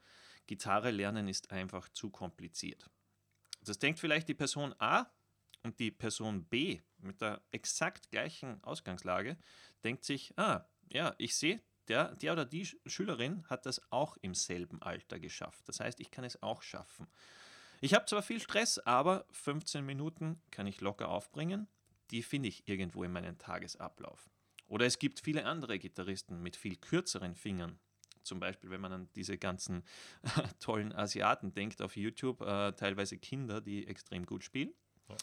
Gitarre 0.47 0.91
lernen 0.91 1.27
ist 1.27 1.51
einfach 1.51 1.89
zu 1.89 2.09
kompliziert. 2.09 2.89
Das 3.63 3.79
denkt 3.79 3.99
vielleicht 3.99 4.27
die 4.27 4.33
Person 4.33 4.73
A 4.79 5.11
und 5.63 5.79
die 5.79 5.91
Person 5.91 6.45
B 6.45 6.81
mit 6.97 7.21
der 7.21 7.41
exakt 7.51 8.09
gleichen 8.09 8.63
Ausgangslage 8.63 9.37
denkt 9.83 10.03
sich, 10.03 10.37
ah, 10.37 10.65
ja, 10.91 11.13
ich 11.17 11.35
sehe, 11.35 11.61
der, 11.87 12.15
der 12.15 12.33
oder 12.33 12.45
die 12.45 12.67
Schülerin 12.85 13.43
hat 13.49 13.65
das 13.65 13.81
auch 13.91 14.17
im 14.21 14.33
selben 14.33 14.81
Alter 14.81 15.19
geschafft. 15.19 15.67
Das 15.67 15.79
heißt, 15.79 15.99
ich 15.99 16.11
kann 16.11 16.23
es 16.23 16.41
auch 16.41 16.61
schaffen. 16.61 17.07
Ich 17.81 17.93
habe 17.93 18.05
zwar 18.05 18.21
viel 18.21 18.39
Stress, 18.39 18.77
aber 18.79 19.25
15 19.31 19.85
Minuten 19.85 20.41
kann 20.51 20.67
ich 20.67 20.81
locker 20.81 21.09
aufbringen. 21.09 21.67
Die 22.11 22.21
finde 22.21 22.49
ich 22.49 22.67
irgendwo 22.67 23.03
in 23.03 23.11
meinem 23.11 23.37
Tagesablauf. 23.37 24.29
Oder 24.67 24.85
es 24.85 24.99
gibt 24.99 25.19
viele 25.19 25.45
andere 25.45 25.79
Gitarristen 25.79 26.41
mit 26.41 26.55
viel 26.55 26.77
kürzeren 26.77 27.35
Fingern, 27.35 27.79
zum 28.23 28.39
Beispiel, 28.39 28.69
wenn 28.69 28.81
man 28.81 28.93
an 28.93 29.09
diese 29.15 29.37
ganzen 29.37 29.83
tollen 30.59 30.93
Asiaten 30.93 31.53
denkt 31.53 31.81
auf 31.81 31.95
YouTube, 31.95 32.41
äh, 32.41 32.71
teilweise 32.73 33.17
Kinder, 33.17 33.61
die 33.61 33.87
extrem 33.87 34.25
gut 34.25 34.43
spielen. 34.43 34.73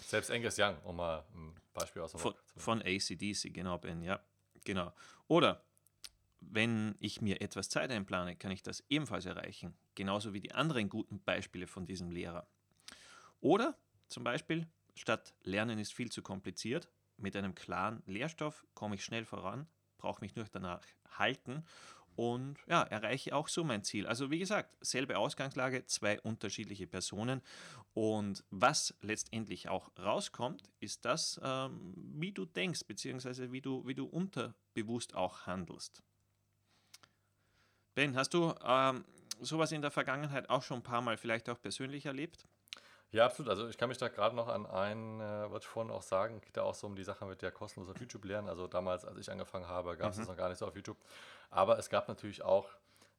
Selbst 0.05 0.31
Angus 0.31 0.59
Young, 0.59 0.77
um 0.85 0.97
mal 0.97 1.25
ein 1.35 1.55
Beispiel 1.73 2.03
aus 2.03 2.13
dem 2.13 2.21
Von, 2.21 2.35
von 2.57 2.83
ACDC, 2.83 3.53
genau, 3.53 3.79
Ben, 3.79 4.03
ja, 4.03 4.21
genau. 4.65 4.93
Oder 5.29 5.65
wenn 6.41 6.95
ich 7.01 7.21
mir 7.21 7.41
etwas 7.41 7.69
Zeit 7.69 7.91
einplane, 7.91 8.37
kann 8.37 8.51
ich 8.51 8.63
das 8.63 8.85
ebenfalls 8.89 9.27
erreichen, 9.27 9.77
genauso 9.95 10.33
wie 10.35 10.41
die 10.41 10.53
anderen 10.53 10.89
guten 10.89 11.21
Beispiele 11.21 11.67
von 11.67 11.87
diesem 11.87 12.11
Lehrer. 12.11 12.47
Oder 13.41 13.77
zum 14.09 14.25
Beispiel, 14.25 14.67
statt 14.95 15.35
Lernen 15.43 15.79
ist 15.79 15.93
viel 15.93 16.11
zu 16.11 16.23
kompliziert, 16.23 16.89
mit 17.17 17.35
einem 17.35 17.55
klaren 17.55 18.03
Lehrstoff 18.07 18.65
komme 18.75 18.95
ich 18.95 19.05
schnell 19.05 19.25
voran, 19.25 19.67
brauche 19.99 20.21
mich 20.21 20.37
nur 20.37 20.47
danach 20.51 20.83
halten 21.11 21.65
und 22.19 22.57
ja, 22.67 22.83
erreiche 22.83 23.33
auch 23.33 23.47
so 23.47 23.63
mein 23.63 23.85
Ziel. 23.85 24.05
Also 24.09 24.29
wie 24.33 24.41
gesagt, 24.41 24.77
selbe 24.81 25.17
Ausgangslage, 25.17 25.87
zwei 25.87 26.21
unterschiedliche 26.21 26.89
Personen 26.89 27.41
und 27.95 28.43
was 28.51 28.93
letztendlich 29.03 29.69
auch 29.69 29.93
rauskommt, 29.97 30.69
ist 30.81 31.05
das, 31.05 31.41
ähm, 31.45 31.95
wie 31.95 32.33
du 32.33 32.45
denkst, 32.45 32.87
beziehungsweise 32.89 33.53
wie 33.53 33.61
du, 33.61 33.87
wie 33.87 33.95
du 33.95 34.05
unterbewusst 34.05 35.15
auch 35.15 35.47
handelst. 35.47 36.03
Ben, 37.95 38.17
hast 38.17 38.35
du 38.35 38.53
ähm, 38.65 39.05
sowas 39.41 39.71
in 39.71 39.81
der 39.81 39.93
Vergangenheit 39.93 40.51
auch 40.51 40.65
schon 40.65 40.79
ein 40.79 40.83
paar 40.83 41.03
Mal 41.03 41.19
vielleicht 41.19 41.49
auch 41.49 41.63
persönlich 41.63 42.07
erlebt? 42.07 42.49
Ja, 43.11 43.25
absolut. 43.25 43.49
Also 43.49 43.69
ich 43.69 43.79
kann 43.79 43.89
mich 43.89 43.99
da 43.99 44.09
gerade 44.09 44.37
noch 44.37 44.49
an 44.49 44.67
ein, 44.67 45.21
äh, 45.21 45.57
ich 45.57 45.67
vorhin 45.67 45.91
auch 45.91 46.03
sagen, 46.03 46.41
geht 46.43 46.57
ja 46.57 46.63
auch 46.63 46.75
so 46.75 46.87
um 46.87 46.95
die 46.95 47.05
Sache 47.05 47.25
mit 47.25 47.41
der 47.41 47.51
kostenlos 47.51 47.91
auf 47.91 47.99
YouTube 47.99 48.25
lernen. 48.25 48.49
Also 48.49 48.67
damals, 48.67 49.05
als 49.05 49.19
ich 49.19 49.31
angefangen 49.31 49.67
habe, 49.67 49.97
gab 49.97 50.11
es 50.11 50.17
mhm. 50.17 50.23
das 50.23 50.29
noch 50.29 50.37
gar 50.37 50.49
nicht 50.51 50.59
so 50.59 50.67
auf 50.67 50.77
YouTube. 50.77 50.99
Aber 51.51 51.79
es 51.79 51.89
gab 51.89 52.09
natürlich 52.09 52.43
auch 52.43 52.69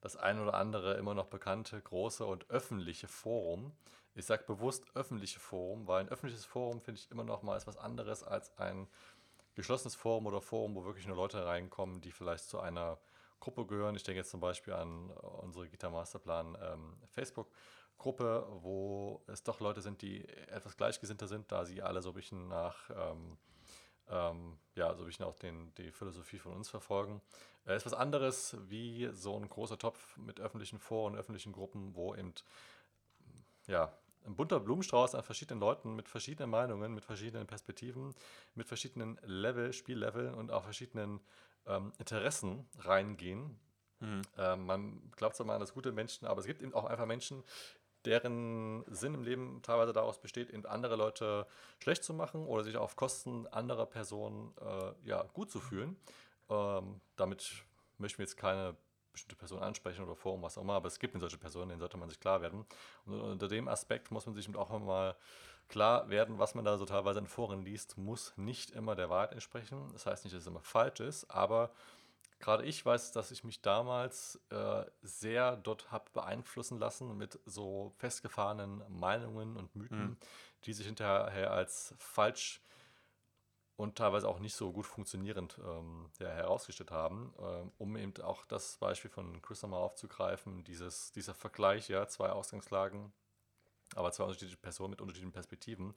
das 0.01 0.15
ein 0.15 0.39
oder 0.39 0.53
andere 0.53 0.93
immer 0.93 1.13
noch 1.13 1.25
bekannte, 1.25 1.81
große 1.81 2.25
und 2.25 2.49
öffentliche 2.49 3.07
Forum. 3.07 3.71
Ich 4.15 4.25
sage 4.25 4.43
bewusst 4.45 4.85
öffentliche 4.95 5.39
Forum, 5.39 5.87
weil 5.87 6.01
ein 6.01 6.09
öffentliches 6.09 6.45
Forum 6.45 6.81
finde 6.81 6.99
ich 6.99 7.09
immer 7.09 7.23
noch 7.23 7.41
mal 7.41 7.59
was 7.65 7.77
anderes 7.77 8.23
als 8.23 8.55
ein 8.57 8.87
geschlossenes 9.55 9.95
Forum 9.95 10.27
oder 10.27 10.41
Forum, 10.41 10.75
wo 10.75 10.85
wirklich 10.85 11.07
nur 11.07 11.17
Leute 11.17 11.45
reinkommen, 11.45 11.99
die 12.01 12.11
vielleicht 12.11 12.45
zu 12.45 12.59
einer 12.59 12.97
Gruppe 13.39 13.65
gehören. 13.65 13.95
Ich 13.95 14.03
denke 14.03 14.19
jetzt 14.19 14.31
zum 14.31 14.39
Beispiel 14.39 14.73
an 14.73 15.09
unsere 15.41 15.67
Gitar 15.67 15.89
Masterplan 15.89 16.57
ähm, 16.61 16.97
Facebook 17.07 17.47
Gruppe, 17.99 18.47
wo 18.61 19.21
es 19.27 19.43
doch 19.43 19.59
Leute 19.59 19.81
sind, 19.81 20.01
die 20.01 20.27
etwas 20.47 20.75
gleichgesinnter 20.75 21.27
sind, 21.27 21.51
da 21.51 21.65
sie 21.65 21.81
alle 21.83 22.01
so 22.01 22.09
ein 22.09 22.15
bisschen 22.15 22.47
nach, 22.47 22.89
ähm, 22.89 23.37
ähm, 24.09 24.57
ja, 24.73 24.95
so 24.95 25.05
wie 25.05 25.11
ich 25.11 25.21
auch 25.21 25.35
den, 25.35 25.73
die 25.75 25.91
Philosophie 25.91 26.39
von 26.39 26.53
uns 26.53 26.69
verfolgen. 26.69 27.21
Äh, 27.67 27.75
ist 27.75 27.85
was 27.85 27.93
anderes 27.93 28.57
wie 28.67 29.09
so 29.13 29.35
ein 29.35 29.47
großer 29.47 29.77
Topf 29.77 30.17
mit 30.17 30.39
öffentlichen 30.39 30.79
Foren, 30.79 31.15
öffentlichen 31.15 31.51
Gruppen, 31.51 31.93
wo 31.93 32.15
eben 32.15 32.33
ja, 33.67 33.93
ein 34.25 34.35
bunter 34.35 34.59
Blumenstrauß 34.59 35.15
an 35.15 35.23
verschiedenen 35.23 35.59
Leuten 35.59 35.95
mit 35.95 36.07
verschiedenen 36.07 36.49
Meinungen, 36.49 36.93
mit 36.93 37.05
verschiedenen 37.05 37.47
Perspektiven, 37.47 38.15
mit 38.55 38.67
verschiedenen 38.67 39.19
Level, 39.23 39.73
Spielleveln 39.73 40.33
und 40.33 40.51
auch 40.51 40.63
verschiedenen 40.63 41.19
ähm, 41.67 41.91
Interessen 41.99 42.67
reingehen. 42.79 43.59
Mhm. 43.99 44.21
Ähm, 44.37 44.65
man 44.65 45.11
glaubt 45.15 45.35
zwar 45.35 45.45
mal 45.45 45.55
an 45.55 45.59
das 45.59 45.73
gute 45.73 45.91
Menschen, 45.91 46.25
aber 46.25 46.39
es 46.39 46.45
gibt 46.45 46.61
eben 46.61 46.73
auch 46.73 46.85
einfach 46.85 47.05
Menschen, 47.05 47.43
deren 48.05 48.83
Sinn 48.87 49.13
im 49.13 49.23
Leben 49.23 49.61
teilweise 49.61 49.93
daraus 49.93 50.19
besteht, 50.19 50.49
eben 50.49 50.65
andere 50.65 50.95
Leute 50.95 51.45
schlecht 51.79 52.03
zu 52.03 52.13
machen 52.13 52.45
oder 52.45 52.63
sich 52.63 52.77
auf 52.77 52.95
Kosten 52.95 53.47
anderer 53.47 53.85
Personen 53.85 54.53
äh, 54.61 55.07
ja, 55.07 55.23
gut 55.33 55.51
zu 55.51 55.59
fühlen. 55.59 55.97
Ähm, 56.49 57.01
damit 57.15 57.63
möchten 57.97 58.19
wir 58.19 58.23
jetzt 58.23 58.37
keine 58.37 58.75
bestimmte 59.11 59.35
Person 59.35 59.61
ansprechen 59.61 60.03
oder 60.03 60.15
Forum, 60.15 60.41
was 60.41 60.57
auch 60.57 60.61
immer, 60.61 60.75
aber 60.75 60.87
es 60.87 60.99
gibt 60.99 61.19
solche 61.19 61.37
Personen, 61.37 61.69
denen 61.69 61.79
sollte 61.79 61.97
man 61.97 62.09
sich 62.09 62.19
klar 62.19 62.41
werden. 62.41 62.65
Und 63.05 63.19
unter 63.19 63.47
dem 63.47 63.67
Aspekt 63.67 64.11
muss 64.11 64.25
man 64.25 64.35
sich 64.35 64.55
auch 64.55 64.69
mal 64.79 65.15
klar 65.67 66.09
werden, 66.09 66.39
was 66.39 66.55
man 66.55 66.65
da 66.65 66.77
so 66.77 66.85
teilweise 66.85 67.19
in 67.19 67.27
Foren 67.27 67.61
liest, 67.61 67.97
muss 67.97 68.33
nicht 68.37 68.71
immer 68.71 68.95
der 68.95 69.09
Wahrheit 69.09 69.33
entsprechen. 69.33 69.89
Das 69.93 70.05
heißt 70.05 70.23
nicht, 70.23 70.33
dass 70.33 70.41
es 70.41 70.47
immer 70.47 70.61
falsch 70.61 70.99
ist, 70.99 71.29
aber 71.29 71.71
gerade 72.39 72.65
ich 72.65 72.85
weiß, 72.85 73.11
dass 73.11 73.31
ich 73.31 73.43
mich 73.43 73.61
damals 73.61 74.39
äh, 74.49 74.85
sehr 75.01 75.57
dort 75.57 75.91
habe 75.91 76.09
beeinflussen 76.13 76.79
lassen 76.79 77.17
mit 77.17 77.39
so 77.45 77.93
festgefahrenen 77.97 78.83
Meinungen 78.89 79.57
und 79.57 79.75
Mythen, 79.75 80.01
mhm. 80.01 80.17
die 80.63 80.73
sich 80.73 80.85
hinterher 80.85 81.51
als 81.51 81.93
falsch 81.97 82.61
und 83.79 83.97
teilweise 83.97 84.27
auch 84.27 84.39
nicht 84.39 84.55
so 84.55 84.73
gut 84.73 84.85
funktionierend 84.85 85.57
ähm, 85.65 86.09
ja, 86.19 86.27
herausgestellt 86.27 86.91
haben, 86.91 87.33
ähm, 87.39 87.71
um 87.77 87.95
eben 87.95 88.13
auch 88.21 88.45
das 88.45 88.75
Beispiel 88.77 89.09
von 89.09 89.41
Chris 89.41 89.61
nochmal 89.61 89.79
aufzugreifen, 89.79 90.65
dieses, 90.65 91.13
dieser 91.13 91.33
Vergleich, 91.33 91.87
ja, 91.87 92.05
zwei 92.07 92.29
Ausgangslagen, 92.29 93.13
aber 93.95 94.11
zwei 94.11 94.25
unterschiedliche 94.25 94.57
Personen 94.57 94.91
mit 94.91 95.01
unterschiedlichen 95.01 95.31
Perspektiven. 95.31 95.95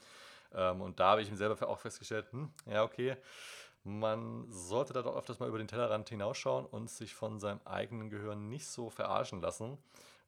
Ähm, 0.53 0.81
und 0.81 1.01
da 1.01 1.11
habe 1.11 1.23
ich 1.23 1.31
mir 1.31 1.37
selber 1.37 1.69
auch 1.69 1.81
festgestellt, 1.81 2.31
hm, 2.31 2.53
ja, 2.67 2.85
okay, 2.85 3.17
man 3.85 4.47
sollte 4.51 4.93
da 4.93 5.03
doch 5.03 5.17
öfters 5.17 5.41
mal 5.41 5.49
über 5.49 5.59
den 5.59 5.69
Tellerrand 5.69 6.09
hinausschauen 6.09 6.67
und 6.67 6.89
sich 6.89 7.15
von 7.15 7.41
seinem 7.41 7.61
eigenen 7.65 8.11
Gehirn 8.11 8.49
nicht 8.49 8.67
so 8.67 8.91
verarschen 8.91 9.41
lassen 9.41 9.79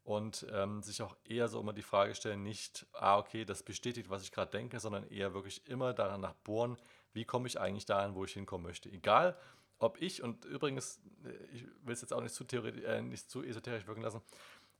und 0.05 0.47
ähm, 0.53 0.83
sich 0.83 1.03
auch 1.03 1.17
eher 1.25 1.49
so 1.49 1.61
immer 1.61 1.73
die 1.73 1.83
Frage 1.83 2.15
stellen, 2.15 2.43
nicht, 2.43 2.87
ah, 2.93 3.19
okay, 3.19 3.45
das 3.45 3.63
bestätigt, 3.63 4.11
was 4.11 4.23
ich 4.23 4.33
gerade 4.33 4.51
denke, 4.51 4.81
sondern 4.81 5.09
eher 5.09 5.35
wirklich 5.35 5.67
immer 5.67 5.95
danach 5.95 6.35
bohren, 6.35 6.77
wie 7.13 7.25
komme 7.25 7.47
ich 7.47 7.59
eigentlich 7.61 7.87
dahin, 7.87 8.15
wo 8.15 8.25
ich 8.25 8.33
hinkommen 8.33 8.67
möchte. 8.67 8.91
Egal, 8.91 9.37
ob 9.79 10.01
ich, 10.01 10.23
und 10.23 10.45
übrigens, 10.45 11.01
äh, 11.25 11.33
ich 11.55 11.65
will 11.83 11.95
es 11.95 12.03
jetzt 12.03 12.13
auch 12.13 12.21
nicht 12.21 12.35
zu, 12.35 12.45
äh, 12.45 13.03
nicht 13.03 13.31
zu 13.31 13.43
esoterisch 13.43 13.87
wirken 13.87 14.03
lassen, 14.03 14.21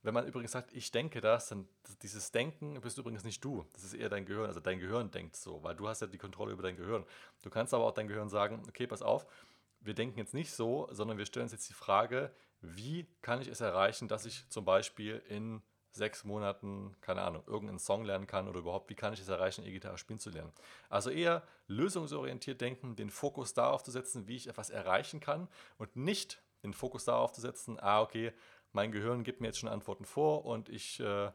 wenn 0.05 0.13
man 0.13 0.27
übrigens 0.27 0.51
sagt, 0.51 0.71
ich 0.73 0.91
denke 0.91 1.19
das, 1.19 1.49
dann 1.49 1.67
dieses 2.03 2.31
Denken 2.31 2.79
bist 2.79 2.97
übrigens 2.97 3.23
nicht 3.23 3.43
du. 3.43 3.65
Das 3.73 3.83
ist 3.83 3.95
eher 3.95 4.07
dein 4.07 4.25
Gehirn. 4.25 4.45
Also 4.45 4.59
dein 4.59 4.79
Gehirn 4.79 5.09
denkt 5.09 5.35
so, 5.35 5.63
weil 5.63 5.75
du 5.75 5.87
hast 5.87 6.01
ja 6.01 6.07
die 6.07 6.19
Kontrolle 6.19 6.53
über 6.53 6.61
dein 6.61 6.77
Gehirn. 6.77 7.03
Du 7.41 7.49
kannst 7.49 7.73
aber 7.73 7.85
auch 7.85 7.91
dein 7.91 8.07
Gehirn 8.07 8.29
sagen, 8.29 8.61
okay, 8.67 8.85
pass 8.85 9.01
auf, 9.01 9.25
wir 9.81 9.95
denken 9.95 10.19
jetzt 10.19 10.35
nicht 10.35 10.51
so, 10.51 10.87
sondern 10.91 11.17
wir 11.17 11.25
stellen 11.25 11.45
uns 11.45 11.53
jetzt 11.53 11.69
die 11.69 11.73
Frage, 11.73 12.31
wie 12.61 13.07
kann 13.21 13.41
ich 13.41 13.47
es 13.47 13.61
erreichen, 13.61 14.07
dass 14.07 14.25
ich 14.25 14.47
zum 14.49 14.63
Beispiel 14.63 15.23
in 15.27 15.63
sechs 15.91 16.23
Monaten, 16.23 16.95
keine 17.01 17.21
Ahnung, 17.21 17.43
irgendeinen 17.47 17.79
Song 17.79 18.05
lernen 18.05 18.27
kann 18.27 18.47
oder 18.47 18.59
überhaupt, 18.59 18.89
wie 18.89 18.95
kann 18.95 19.13
ich 19.13 19.21
es 19.21 19.27
erreichen, 19.27 19.65
E-Gitarre 19.65 19.97
spielen 19.97 20.19
zu 20.19 20.29
lernen. 20.29 20.51
Also 20.89 21.09
eher 21.09 21.41
lösungsorientiert 21.67 22.61
denken, 22.61 22.95
den 22.95 23.09
Fokus 23.09 23.53
darauf 23.53 23.81
zu 23.81 23.91
setzen, 23.91 24.27
wie 24.27 24.35
ich 24.35 24.47
etwas 24.47 24.69
erreichen 24.69 25.19
kann 25.19 25.47
und 25.77 25.95
nicht 25.95 26.41
den 26.63 26.73
Fokus 26.73 27.05
darauf 27.05 27.31
zu 27.31 27.41
setzen, 27.41 27.79
ah, 27.79 28.01
okay, 28.01 28.33
mein 28.75 28.91
Gehirn 28.91 29.23
gibt 29.23 29.39
mir 29.39 29.47
jetzt 29.47 29.59
schon 29.59 29.69
Antworten 29.69 30.03
vor 30.03 30.45
und 30.45 30.67
ich, 30.67 30.99
äh, 30.99 31.31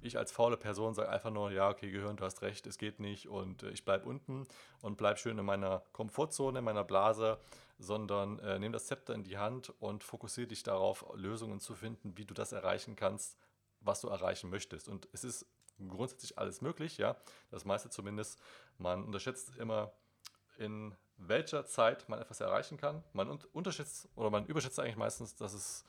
ich 0.00 0.18
als 0.18 0.32
faule 0.32 0.56
Person 0.56 0.92
sage 0.92 1.08
einfach 1.08 1.30
nur, 1.30 1.52
ja, 1.52 1.70
okay, 1.70 1.90
Gehirn, 1.90 2.16
du 2.16 2.24
hast 2.24 2.42
recht, 2.42 2.66
es 2.66 2.78
geht 2.78 2.98
nicht 2.98 3.28
und 3.28 3.62
äh, 3.62 3.70
ich 3.70 3.84
bleibe 3.84 4.08
unten 4.08 4.46
und 4.82 4.96
bleibe 4.96 5.16
schön 5.16 5.38
in 5.38 5.44
meiner 5.44 5.84
Komfortzone, 5.92 6.58
in 6.58 6.64
meiner 6.64 6.82
Blase, 6.82 7.38
sondern 7.78 8.40
äh, 8.40 8.58
nimm 8.58 8.72
das 8.72 8.86
Zepter 8.86 9.14
in 9.14 9.22
die 9.22 9.38
Hand 9.38 9.72
und 9.78 10.02
fokussiere 10.02 10.48
dich 10.48 10.64
darauf, 10.64 11.06
Lösungen 11.14 11.60
zu 11.60 11.76
finden, 11.76 12.18
wie 12.18 12.24
du 12.24 12.34
das 12.34 12.50
erreichen 12.50 12.96
kannst, 12.96 13.38
was 13.80 14.00
du 14.00 14.08
erreichen 14.08 14.50
möchtest. 14.50 14.88
Und 14.88 15.08
es 15.12 15.22
ist 15.22 15.46
grundsätzlich 15.88 16.38
alles 16.38 16.60
möglich, 16.60 16.98
ja, 16.98 17.16
das 17.52 17.64
meiste 17.64 17.88
zumindest. 17.88 18.42
Man 18.78 19.04
unterschätzt 19.04 19.56
immer, 19.56 19.92
in 20.58 20.96
welcher 21.18 21.64
Zeit 21.66 22.08
man 22.08 22.18
etwas 22.18 22.40
erreichen 22.40 22.78
kann. 22.78 23.04
Man 23.12 23.30
unterschätzt 23.52 24.08
oder 24.16 24.30
man 24.30 24.44
überschätzt 24.46 24.80
eigentlich 24.80 24.96
meistens, 24.96 25.36
dass 25.36 25.52
es 25.52 25.84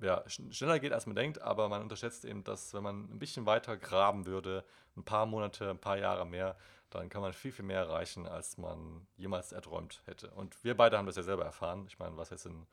ja, 0.00 0.22
schneller 0.28 0.78
geht, 0.78 0.92
als 0.92 1.06
man 1.06 1.16
denkt, 1.16 1.40
aber 1.40 1.68
man 1.68 1.82
unterschätzt 1.82 2.24
eben, 2.24 2.44
dass 2.44 2.74
wenn 2.74 2.82
man 2.82 3.10
ein 3.10 3.18
bisschen 3.18 3.46
weiter 3.46 3.76
graben 3.76 4.26
würde, 4.26 4.64
ein 4.96 5.04
paar 5.04 5.26
Monate, 5.26 5.70
ein 5.70 5.78
paar 5.78 5.98
Jahre 5.98 6.26
mehr, 6.26 6.56
dann 6.90 7.08
kann 7.08 7.22
man 7.22 7.32
viel, 7.32 7.52
viel 7.52 7.64
mehr 7.64 7.80
erreichen, 7.80 8.26
als 8.26 8.56
man 8.56 9.06
jemals 9.16 9.52
erträumt 9.52 10.02
hätte. 10.06 10.30
Und 10.30 10.62
wir 10.62 10.76
beide 10.76 10.96
haben 10.96 11.06
das 11.06 11.16
ja 11.16 11.22
selber 11.22 11.44
erfahren. 11.44 11.86
Ich 11.88 11.98
meine, 11.98 12.16
was 12.16 12.30
jetzt 12.30 12.46
in 12.46 12.66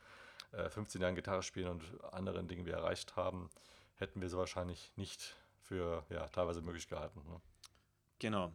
äh, 0.51 0.70
15 0.70 1.01
Jahren 1.01 1.16
Gitarre 1.16 1.44
spielen 1.44 1.70
und 1.70 1.84
anderen 2.13 2.48
Dingen 2.48 2.66
wir 2.66 2.74
erreicht 2.74 3.16
haben, 3.16 3.50
hätten 3.96 4.22
wir 4.22 4.30
so 4.30 4.38
wahrscheinlich 4.38 4.92
nicht 4.96 5.36
für 5.60 6.04
ja, 6.10 6.28
teilweise 6.28 6.62
möglich 6.62 6.88
gehalten. 6.88 7.22
Ne? 7.28 7.42
Genau. 8.20 8.51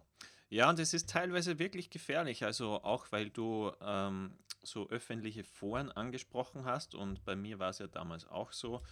Ja, 0.49 0.71
und 0.71 0.79
es 0.79 0.95
ist 0.95 1.11
teilweise 1.11 1.59
wirklich 1.59 1.91
gefährlich, 1.91 2.45
also 2.45 2.83
auch 2.85 3.07
weil 3.11 3.31
du 3.31 3.73
ähm, 3.81 4.39
so 4.67 4.89
öffentliche 4.89 5.45
Foren 5.45 5.91
angesprochen 5.91 6.65
hast. 6.65 6.95
Und 6.95 7.25
bei 7.25 7.37
mir 7.37 7.59
war 7.59 7.71
es 7.71 7.79
ja 7.79 7.87
damals 7.87 8.27
auch 8.27 8.53
so, 8.53 8.83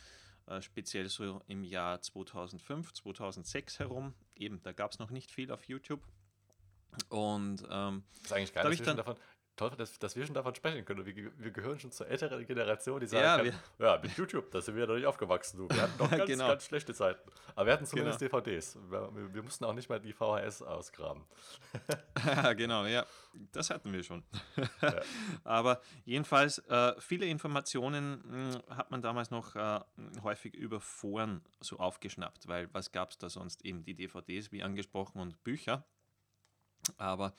äh, 0.47 0.61
speziell 0.61 1.09
so 1.09 1.43
im 1.47 1.65
Jahr 1.65 2.01
2005, 2.01 2.93
2006 2.93 3.79
herum, 3.79 4.15
eben 4.35 4.63
da 4.63 4.73
gab 4.73 4.93
es 4.93 4.99
noch 4.99 5.11
nicht 5.11 5.31
viel 5.31 5.51
auf 5.51 5.65
YouTube. 5.65 6.03
Und 7.09 7.65
ähm, 7.71 8.05
das 8.15 8.25
ist 8.25 8.33
eigentlich 8.33 8.53
dass 8.53 8.79
wir, 8.79 8.85
dann, 8.85 8.97
davon, 8.97 9.17
toll, 9.57 9.71
dass, 9.77 9.99
dass, 9.99 10.17
wir 10.17 10.25
schon 10.25 10.35
davon 10.35 10.55
sprechen 10.55 10.85
können. 10.85 11.05
Wir, 11.05 11.33
wir, 11.37 11.51
gehören 11.51 11.79
schon 11.79 11.93
zur 11.93 12.09
älteren 12.09 12.45
Generation, 12.47 13.01
die 13.01 13.07
sagen, 13.07 13.47
ja, 13.47 13.53
kann, 13.53 13.61
ja 13.79 13.99
mit 14.03 14.17
YouTube, 14.17 14.51
da 14.51 14.61
sind 14.61 14.75
wir 14.75 14.83
ja 14.83 14.87
noch 14.87 14.97
nicht 14.97 15.07
aufgewachsen. 15.07 15.59
Du. 15.59 15.69
Wir 15.69 15.83
hatten 15.83 15.99
noch 15.99 16.11
ganz, 16.11 16.27
genau. 16.27 16.49
ganz 16.49 16.65
schlechte 16.65 16.95
Zeiten. 16.95 17.31
Aber 17.55 17.67
wir 17.67 17.73
hatten 17.73 17.87
zumindest 17.87 18.19
genau. 18.19 18.41
DVDs. 18.41 18.79
Wir, 18.91 19.35
wir, 19.35 19.43
mussten 19.43 19.65
auch 19.65 19.73
nicht 19.73 19.89
mal 19.89 20.01
die 20.01 20.13
VHS 20.13 20.63
ausgraben. 20.63 21.25
genau, 22.57 22.87
ja, 22.87 23.07
das 23.53 23.71
hatten 23.71 23.93
wir 23.93 24.03
schon. 24.03 24.23
Ja. 24.83 24.95
Aber 25.45 25.81
jedenfalls, 26.05 26.59
äh, 26.59 26.95
viele 27.01 27.27
Informationen 27.27 28.23
mh, 28.25 28.55
hm, 28.55 28.77
hat 28.77 28.91
man 28.91 29.03
damals 29.03 29.31
noch 29.31 29.55
äh, 29.57 29.81
häufig 30.23 30.55
über 30.55 30.81
Foren 30.81 31.43
so 31.61 31.79
aufgeschnappt, 31.79 32.49
weil 32.49 32.73
was 32.73 32.93
gab 32.93 33.11
es 33.11 33.19
da 33.19 33.29
sonst? 33.29 33.65
Eben 33.65 33.85
die 33.85 33.95
DVDs, 33.95 34.53
wie 34.53 34.63
angesprochen, 34.63 35.21
und 35.21 35.43
Bücher. 35.45 35.85
Aber 36.99 37.35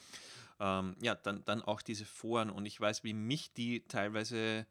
ähm, 0.59 0.95
ja, 1.01 1.15
dann, 1.15 1.43
dann 1.45 1.61
auch 1.61 1.81
diese 1.81 2.05
Foren 2.05 2.49
und 2.49 2.65
ich 2.65 2.79
weiß, 2.79 3.03
wie 3.03 3.13
mich 3.13 3.53
die 3.53 3.85
teilweise, 3.87 4.65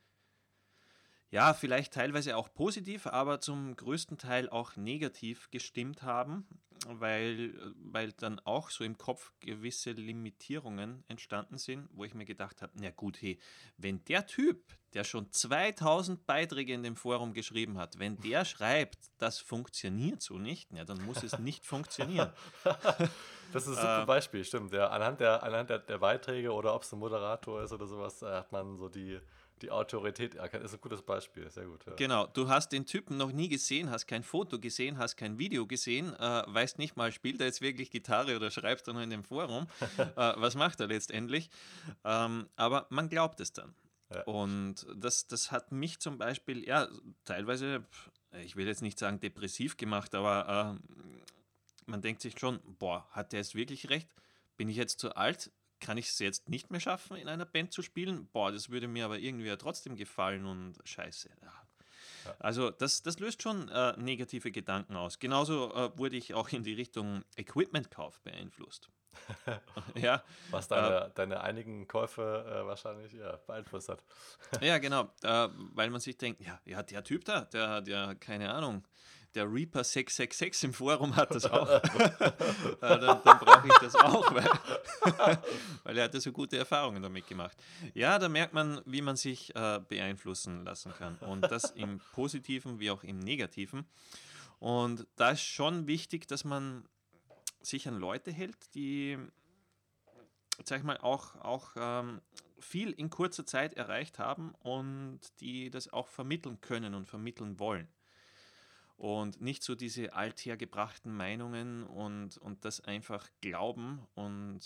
ja, 1.31 1.53
vielleicht 1.53 1.93
teilweise 1.93 2.37
auch 2.37 2.53
positiv, 2.55 3.07
aber 3.07 3.41
zum 3.41 3.77
größten 3.77 4.19
Teil 4.19 4.49
auch 4.49 4.77
negativ 4.77 5.51
gestimmt 5.51 6.03
haben, 6.03 6.47
weil, 6.87 7.55
weil 7.77 8.13
dann 8.13 8.41
auch 8.41 8.71
so 8.71 8.85
im 8.85 8.99
Kopf 8.99 9.33
gewisse 9.41 9.93
Limitierungen 9.93 11.05
entstanden 11.09 11.59
sind, 11.59 11.89
wo 11.93 12.05
ich 12.05 12.15
mir 12.15 12.25
gedacht 12.25 12.63
habe, 12.63 12.73
na 12.81 12.91
gut, 12.91 13.21
hey, 13.21 13.39
wenn 13.77 14.05
der 14.05 14.27
Typ, 14.27 14.77
der 14.93 15.05
schon 15.05 15.31
2000 15.31 16.25
Beiträge 16.27 16.73
in 16.73 16.83
dem 16.83 16.97
Forum 16.97 17.35
geschrieben 17.35 17.79
hat, 17.79 17.99
wenn 17.99 18.17
der 18.19 18.45
schreibt, 18.45 18.99
das 19.19 19.39
funktioniert 19.39 20.23
so 20.23 20.39
nicht, 20.39 20.73
ja, 20.73 20.85
dann 20.85 21.05
muss 21.05 21.23
es 21.23 21.39
nicht 21.39 21.67
funktionieren. 21.67 22.33
Das 23.55 23.69
ist 23.69 23.79
ein 23.79 23.83
super 23.83 24.03
äh, 24.03 24.07
Beispiel, 24.07 24.45
stimmt. 24.45 24.73
Ja, 24.73 24.89
anhand 24.89 25.21
der, 25.21 25.43
anhand 25.43 25.71
der, 25.71 25.79
der 25.79 25.99
Beiträge 25.99 26.53
oder 26.53 26.75
ob 26.75 26.83
es 26.83 26.93
ein 26.93 26.99
Moderator 26.99 27.63
ist 27.63 27.73
oder 27.73 27.87
sowas, 27.87 28.21
hat 28.21 28.51
man 28.51 28.77
so 28.77 28.89
die, 28.89 29.21
die 29.63 29.71
Autorität 29.71 30.35
erkennt. 30.35 30.65
Ist 30.65 30.75
ein 30.75 30.81
gutes 30.81 31.03
Beispiel, 31.03 31.49
sehr 31.49 31.67
gut. 31.67 31.87
Ja. 31.87 31.95
Genau, 31.95 32.27
du 32.27 32.49
hast 32.49 32.73
den 32.73 32.85
Typen 32.85 33.17
noch 33.17 33.31
nie 33.31 33.49
gesehen, 33.49 33.91
hast 33.91 34.07
kein 34.07 34.25
Foto 34.25 34.59
gesehen, 34.59 34.99
hast 34.99 35.17
kein 35.17 35.39
Video 35.39 35.67
gesehen, 35.67 36.15
äh, 36.15 36.43
weißt 36.47 36.79
nicht 36.79 36.97
mal, 36.97 37.13
spielt 37.13 37.41
er 37.41 37.47
jetzt 37.47 37.61
wirklich 37.61 37.91
Gitarre 37.93 38.35
oder 38.35 38.51
schreibt 38.51 38.89
er 38.89 38.95
nur 38.95 39.03
in 39.03 39.11
dem 39.11 39.23
Forum. 39.23 39.69
äh, 39.99 40.05
was 40.17 40.57
macht 40.57 40.81
er 40.81 40.89
letztendlich? 40.89 41.49
Ähm, 42.05 42.49
aber 42.57 42.87
man 42.91 43.09
glaubt 43.09 43.41
es 43.41 43.53
dann. 43.53 43.73
Ja. 44.13 44.23
Und 44.25 44.87
das, 44.97 45.29
das 45.29 45.53
hat 45.53 45.71
mich 45.71 46.01
zum 46.01 46.19
Beispiel, 46.19 46.67
ja, 46.67 46.89
teilweise, 47.25 47.85
ich 48.43 48.57
will 48.57 48.67
jetzt 48.67 48.83
nicht 48.83 48.99
sagen 48.99 49.21
depressiv 49.21 49.77
gemacht, 49.77 50.15
aber 50.15 50.77
äh, 50.77 51.24
man 51.87 52.03
denkt 52.03 52.23
sich 52.23 52.39
schon, 52.39 52.61
boah, 52.79 53.07
hat 53.11 53.33
der 53.33 53.41
jetzt 53.41 53.55
wirklich 53.55 53.91
recht? 53.91 54.09
Bin 54.57 54.69
ich 54.69 54.77
jetzt 54.77 55.01
zu 55.01 55.15
alt? 55.17 55.51
Kann 55.81 55.99
ich 55.99 56.09
es 56.09 56.19
jetzt 56.19 56.49
nicht 56.49 56.71
mehr 56.71 56.81
schaffen, 56.81 57.17
in 57.17 57.29
einer 57.29 57.45
Band 57.45 57.73
zu 57.73 57.83
spielen? 57.83 58.29
Boah, 58.33 58.53
das 58.53 58.71
würde 58.71 58.89
mir 58.89 59.05
aber 59.05 59.19
irgendwie 59.19 59.47
ja 59.47 59.57
trotzdem 59.57 59.97
gefallen 59.97 60.47
und 60.47 60.79
scheiße. 60.85 61.31
Ja. 61.43 61.53
Also 62.39 62.71
das, 62.71 63.03
das 63.03 63.19
löst 63.19 63.43
schon 63.43 63.69
äh, 63.69 63.97
negative 63.97 64.51
Gedanken 64.51 64.97
aus. 64.97 65.19
Genauso 65.19 65.73
äh, 65.75 65.99
wurde 65.99 66.17
ich 66.17 66.35
auch 66.35 66.49
in 66.51 66.63
die 66.63 66.75
Richtung 66.75 67.25
Equipment-Kauf 67.37 68.21
beeinflusst. 68.21 68.89
ja, 69.95 70.23
Was 70.51 70.69
deine, 70.69 71.11
deine 71.15 71.41
einigen 71.41 71.87
Käufe 71.87 72.45
äh, 72.49 72.67
wahrscheinlich 72.67 73.13
ja, 73.13 73.37
beeinflusst 73.47 73.89
hat. 73.89 74.03
ja, 74.61 74.79
genau, 74.79 75.13
äh, 75.23 75.49
weil 75.75 75.91
man 75.91 76.01
sich 76.01 76.17
denkt, 76.17 76.41
ja, 76.41 76.61
ja, 76.65 76.83
der 76.83 77.05
Typ 77.05 77.25
da, 77.25 77.43
der 77.43 77.69
hat 77.69 77.89
ja 77.89 78.15
keine 78.15 78.53
Ahnung, 78.53 78.85
der 79.35 79.53
Reaper 79.53 79.83
666 79.83 80.65
im 80.65 80.73
Forum 80.73 81.17
hat 81.17 81.35
das 81.35 81.47
auch. 81.47 81.69
äh, 81.71 81.81
dann, 82.81 83.21
dann 83.25 83.39
brauche 83.39 83.67
ich 83.67 83.75
das 83.81 83.95
auch, 83.97 84.35
weil, 84.35 84.45
weil 85.85 85.99
er 85.99 86.05
hat 86.05 86.15
ja 86.15 86.21
so 86.21 86.33
gute 86.33 86.57
Erfahrungen 86.57 87.03
damit 87.03 87.27
gemacht. 87.27 87.57
Ja, 87.95 88.19
da 88.19 88.29
merkt 88.29 88.55
man, 88.55 88.81
wie 88.87 89.03
man 89.03 89.17
sich 89.17 89.55
äh, 89.55 89.81
beeinflussen 89.89 90.65
lassen 90.65 90.93
kann. 90.97 91.17
Und 91.19 91.43
das 91.43 91.71
im 91.73 92.01
Positiven 92.13 92.79
wie 92.79 92.91
auch 92.91 93.03
im 93.03 93.19
Negativen. 93.19 93.87
Und 94.61 95.07
da 95.17 95.31
ist 95.31 95.43
schon 95.43 95.87
wichtig, 95.87 96.27
dass 96.29 96.45
man 96.45 96.89
sich 97.61 97.89
an 97.89 97.99
Leute 97.99 98.31
hält, 98.31 98.75
die, 98.75 99.19
sag 100.65 100.79
ich 100.79 100.85
mal, 100.85 100.99
auch, 100.99 101.35
auch 101.37 101.71
ähm, 101.77 102.21
viel 102.59 102.91
in 102.93 103.11
kurzer 103.11 103.47
Zeit 103.47 103.75
erreicht 103.75 104.19
haben 104.19 104.55
und 104.61 105.21
die 105.41 105.71
das 105.71 105.93
auch 105.93 106.09
vermitteln 106.09 106.61
können 106.61 106.95
und 106.95 107.09
vermitteln 107.09 107.59
wollen. 107.59 107.89
Und 108.97 109.41
nicht 109.41 109.65
so 109.65 109.75
diese 109.75 110.13
althergebrachten 110.13 111.13
Meinungen 111.15 111.85
und, 111.85 112.39
und 112.39 112.65
das 112.65 112.81
einfach 112.81 113.29
glauben 113.41 114.07
und 114.15 114.61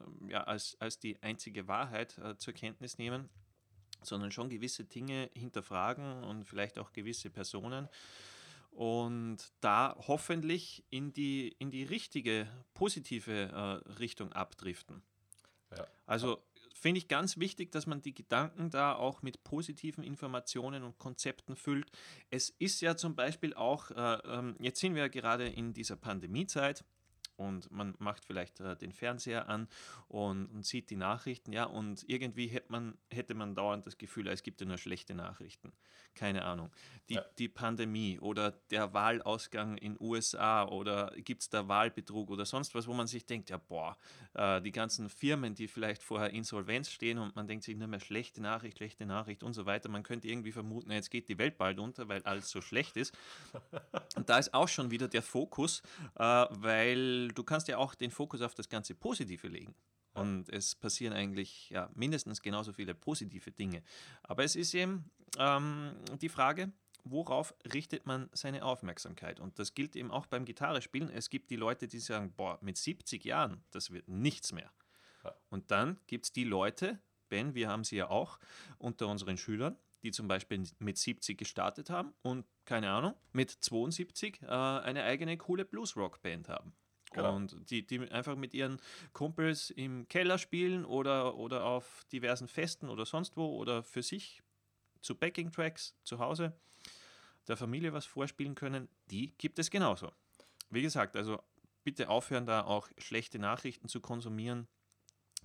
ähm, 0.00 0.28
ja, 0.28 0.44
als, 0.44 0.76
als 0.80 1.00
die 1.00 1.20
einzige 1.22 1.66
Wahrheit 1.66 2.16
äh, 2.18 2.36
zur 2.36 2.54
Kenntnis 2.54 2.98
nehmen, 2.98 3.28
sondern 4.02 4.30
schon 4.30 4.48
gewisse 4.48 4.84
Dinge 4.84 5.28
hinterfragen 5.34 6.22
und 6.22 6.44
vielleicht 6.44 6.78
auch 6.78 6.92
gewisse 6.92 7.30
Personen 7.30 7.88
und 8.74 9.38
da 9.60 9.96
hoffentlich 10.08 10.84
in 10.90 11.12
die, 11.12 11.54
in 11.58 11.70
die 11.70 11.84
richtige, 11.84 12.48
positive 12.74 13.32
äh, 13.32 13.92
Richtung 13.98 14.32
abdriften. 14.32 15.02
Ja. 15.76 15.86
Also 16.06 16.42
finde 16.84 16.98
ich 16.98 17.08
ganz 17.08 17.38
wichtig, 17.38 17.72
dass 17.72 17.86
man 17.86 18.02
die 18.02 18.12
Gedanken 18.12 18.68
da 18.68 18.94
auch 18.94 19.22
mit 19.22 19.42
positiven 19.42 20.04
Informationen 20.04 20.82
und 20.82 20.98
Konzepten 20.98 21.56
füllt. 21.56 21.90
Es 22.28 22.50
ist 22.50 22.82
ja 22.82 22.94
zum 22.94 23.16
Beispiel 23.16 23.54
auch, 23.54 23.90
äh, 23.90 24.16
äh, 24.16 24.54
jetzt 24.58 24.80
sind 24.80 24.94
wir 24.94 25.00
ja 25.00 25.08
gerade 25.08 25.48
in 25.48 25.72
dieser 25.72 25.96
Pandemiezeit 25.96 26.84
und 27.36 27.70
man 27.70 27.94
macht 27.98 28.24
vielleicht 28.24 28.60
äh, 28.60 28.76
den 28.76 28.92
Fernseher 28.92 29.48
an 29.48 29.68
und, 30.08 30.46
und, 30.46 30.64
sieht 30.64 30.90
die 30.90 30.96
Nachrichten, 30.96 31.52
ja, 31.52 31.64
und 31.64 32.04
irgendwie 32.08 32.46
hätte 32.46 32.70
man, 32.70 32.96
hätte 33.10 33.34
man 33.34 33.54
dauernd 33.54 33.86
das 33.86 33.98
Gefühl, 33.98 34.28
es 34.28 34.42
gibt 34.42 34.60
ja 34.60 34.66
nur 34.66 34.78
schlechte 34.78 35.14
Nachrichten. 35.14 35.72
Keine 36.14 36.44
Ahnung. 36.44 36.70
Die, 37.08 37.14
ja. 37.14 37.24
die 37.38 37.48
Pandemie 37.48 38.20
oder 38.20 38.52
der 38.70 38.94
Wahlausgang 38.94 39.76
in 39.76 39.96
USA 40.00 40.64
oder 40.64 41.12
gibt 41.16 41.42
es 41.42 41.50
da 41.50 41.66
Wahlbetrug 41.66 42.30
oder 42.30 42.46
sonst 42.46 42.74
was, 42.74 42.86
wo 42.86 42.94
man 42.94 43.08
sich 43.08 43.26
denkt, 43.26 43.50
ja, 43.50 43.56
boah, 43.56 43.96
äh, 44.34 44.62
die 44.62 44.70
ganzen 44.70 45.10
Firmen, 45.10 45.54
die 45.54 45.66
vielleicht 45.66 46.04
vorher 46.04 46.30
Insolvenz 46.30 46.88
stehen 46.90 47.18
und 47.18 47.34
man 47.34 47.48
denkt 47.48 47.64
sich 47.64 47.76
nur 47.76 47.88
mehr 47.88 48.00
schlechte 48.00 48.40
Nachricht, 48.40 48.76
schlechte 48.76 49.06
Nachricht 49.06 49.42
und 49.42 49.54
so 49.54 49.66
weiter. 49.66 49.88
Man 49.88 50.04
könnte 50.04 50.28
irgendwie 50.28 50.52
vermuten, 50.52 50.92
jetzt 50.92 51.10
geht 51.10 51.28
die 51.28 51.38
Welt 51.38 51.58
bald 51.58 51.80
unter, 51.80 52.08
weil 52.08 52.22
alles 52.22 52.48
so 52.48 52.60
schlecht 52.60 52.96
ist. 52.96 53.16
Und 54.14 54.28
da 54.28 54.38
ist 54.38 54.54
auch 54.54 54.68
schon 54.68 54.92
wieder 54.92 55.08
der 55.08 55.22
Fokus, 55.22 55.82
äh, 56.14 56.22
weil 56.22 57.23
du 57.28 57.44
kannst 57.44 57.68
ja 57.68 57.78
auch 57.78 57.94
den 57.94 58.10
Fokus 58.10 58.40
auf 58.42 58.54
das 58.54 58.68
ganze 58.68 58.94
Positive 58.94 59.48
legen. 59.48 59.74
Und 60.14 60.48
es 60.48 60.76
passieren 60.76 61.12
eigentlich 61.12 61.70
ja, 61.70 61.90
mindestens 61.94 62.40
genauso 62.40 62.72
viele 62.72 62.94
positive 62.94 63.50
Dinge. 63.50 63.82
Aber 64.22 64.44
es 64.44 64.54
ist 64.54 64.72
eben 64.74 65.10
ähm, 65.38 65.96
die 66.20 66.28
Frage, 66.28 66.72
worauf 67.02 67.54
richtet 67.72 68.06
man 68.06 68.30
seine 68.32 68.64
Aufmerksamkeit? 68.64 69.40
Und 69.40 69.58
das 69.58 69.74
gilt 69.74 69.96
eben 69.96 70.10
auch 70.10 70.26
beim 70.26 70.44
Gitarrespielen. 70.44 71.10
Es 71.10 71.30
gibt 71.30 71.50
die 71.50 71.56
Leute, 71.56 71.88
die 71.88 71.98
sagen, 71.98 72.32
boah, 72.32 72.58
mit 72.62 72.76
70 72.76 73.24
Jahren, 73.24 73.64
das 73.70 73.90
wird 73.90 74.08
nichts 74.08 74.52
mehr. 74.52 74.72
Ja. 75.24 75.34
Und 75.50 75.70
dann 75.70 75.98
gibt 76.06 76.26
es 76.26 76.32
die 76.32 76.44
Leute, 76.44 77.00
Ben, 77.28 77.54
wir 77.54 77.68
haben 77.68 77.84
sie 77.84 77.96
ja 77.96 78.08
auch 78.08 78.38
unter 78.78 79.08
unseren 79.08 79.36
Schülern, 79.36 79.76
die 80.04 80.12
zum 80.12 80.28
Beispiel 80.28 80.62
mit 80.78 80.98
70 80.98 81.36
gestartet 81.36 81.90
haben 81.90 82.14
und, 82.22 82.46
keine 82.66 82.90
Ahnung, 82.90 83.14
mit 83.32 83.50
72 83.50 84.42
äh, 84.42 84.46
eine 84.46 85.02
eigene 85.04 85.36
coole 85.38 85.64
Blues-Rock-Band 85.64 86.48
haben. 86.48 86.74
Genau. 87.14 87.34
Und 87.36 87.70
die, 87.70 87.86
die 87.86 88.00
einfach 88.10 88.36
mit 88.36 88.54
ihren 88.54 88.80
Kumpels 89.12 89.70
im 89.70 90.06
Keller 90.08 90.38
spielen 90.38 90.84
oder, 90.84 91.36
oder 91.36 91.64
auf 91.64 92.04
diversen 92.12 92.48
Festen 92.48 92.88
oder 92.88 93.06
sonst 93.06 93.36
wo 93.36 93.56
oder 93.56 93.82
für 93.82 94.02
sich 94.02 94.42
zu 95.00 95.14
Backing-Tracks 95.14 95.94
zu 96.04 96.18
Hause 96.18 96.52
der 97.46 97.56
Familie 97.56 97.92
was 97.92 98.06
vorspielen 98.06 98.54
können, 98.54 98.88
die 99.10 99.36
gibt 99.38 99.58
es 99.58 99.70
genauso. 99.70 100.10
Wie 100.70 100.82
gesagt, 100.82 101.16
also 101.16 101.42
bitte 101.82 102.08
aufhören, 102.08 102.46
da 102.46 102.64
auch 102.64 102.88
schlechte 102.98 103.38
Nachrichten 103.38 103.88
zu 103.88 104.00
konsumieren, 104.00 104.66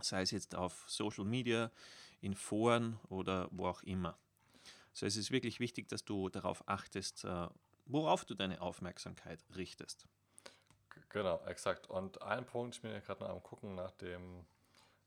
sei 0.01 0.21
es 0.21 0.31
jetzt 0.31 0.55
auf 0.55 0.85
Social 0.87 1.25
Media, 1.25 1.71
in 2.21 2.35
Foren 2.35 2.99
oder 3.09 3.49
wo 3.51 3.67
auch 3.67 3.83
immer. 3.83 4.17
So 4.93 5.05
es 5.05 5.15
ist 5.15 5.31
wirklich 5.31 5.59
wichtig, 5.59 5.87
dass 5.87 6.03
du 6.03 6.29
darauf 6.29 6.67
achtest, 6.67 7.23
äh, 7.23 7.47
worauf 7.85 8.25
du 8.25 8.33
deine 8.33 8.61
Aufmerksamkeit 8.61 9.43
richtest. 9.55 10.07
Genau, 11.09 11.41
exakt. 11.45 11.89
Und 11.89 12.21
ein 12.21 12.45
Punkt, 12.45 12.75
ich 12.75 12.81
bin 12.81 12.91
ja 12.91 12.99
gerade 12.99 13.27
am 13.27 13.41
gucken 13.41 13.75
nach 13.75 13.91
dem, 13.91 14.45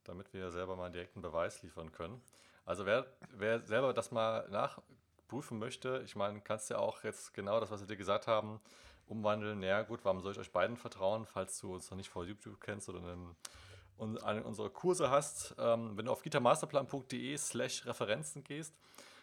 damit 0.04 0.32
wir 0.32 0.50
selber 0.50 0.76
mal 0.76 0.86
einen 0.86 0.94
direkten 0.94 1.22
Beweis 1.22 1.62
liefern 1.62 1.92
können. 1.92 2.22
Also 2.64 2.86
wer, 2.86 3.06
wer 3.30 3.60
selber 3.60 3.92
das 3.92 4.10
mal 4.10 4.48
nachprüfen 4.48 5.58
möchte, 5.58 6.02
ich 6.04 6.16
meine, 6.16 6.40
kannst 6.40 6.70
ja 6.70 6.78
auch 6.78 7.04
jetzt 7.04 7.34
genau 7.34 7.60
das, 7.60 7.70
was 7.70 7.80
wir 7.80 7.86
dir 7.86 7.96
gesagt 7.96 8.26
haben, 8.26 8.60
umwandeln. 9.06 9.62
Ja 9.62 9.82
gut, 9.82 10.04
warum 10.04 10.20
soll 10.20 10.32
ich 10.32 10.38
euch 10.38 10.52
beiden 10.52 10.76
vertrauen, 10.76 11.26
falls 11.26 11.58
du 11.60 11.74
uns 11.74 11.90
noch 11.90 11.96
nicht 11.96 12.10
vor 12.10 12.24
YouTube 12.24 12.60
kennst 12.60 12.88
oder 12.88 13.00
einen, 13.00 14.18
einen 14.18 14.42
unserer 14.42 14.70
Kurse 14.70 15.10
hast. 15.10 15.54
Ähm, 15.58 15.96
wenn 15.96 16.06
du 16.06 16.12
auf 16.12 16.22
gitarmasterplan.de 16.22 17.36
slash 17.36 17.86
Referenzen 17.86 18.44
gehst, 18.44 18.74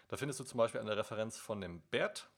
da 0.10 0.18
findest 0.18 0.40
du 0.40 0.44
zum 0.44 0.58
Beispiel 0.58 0.82
eine 0.82 0.98
Referenz 0.98 1.38
von 1.38 1.62
dem 1.62 1.82
Bert, 1.92 2.30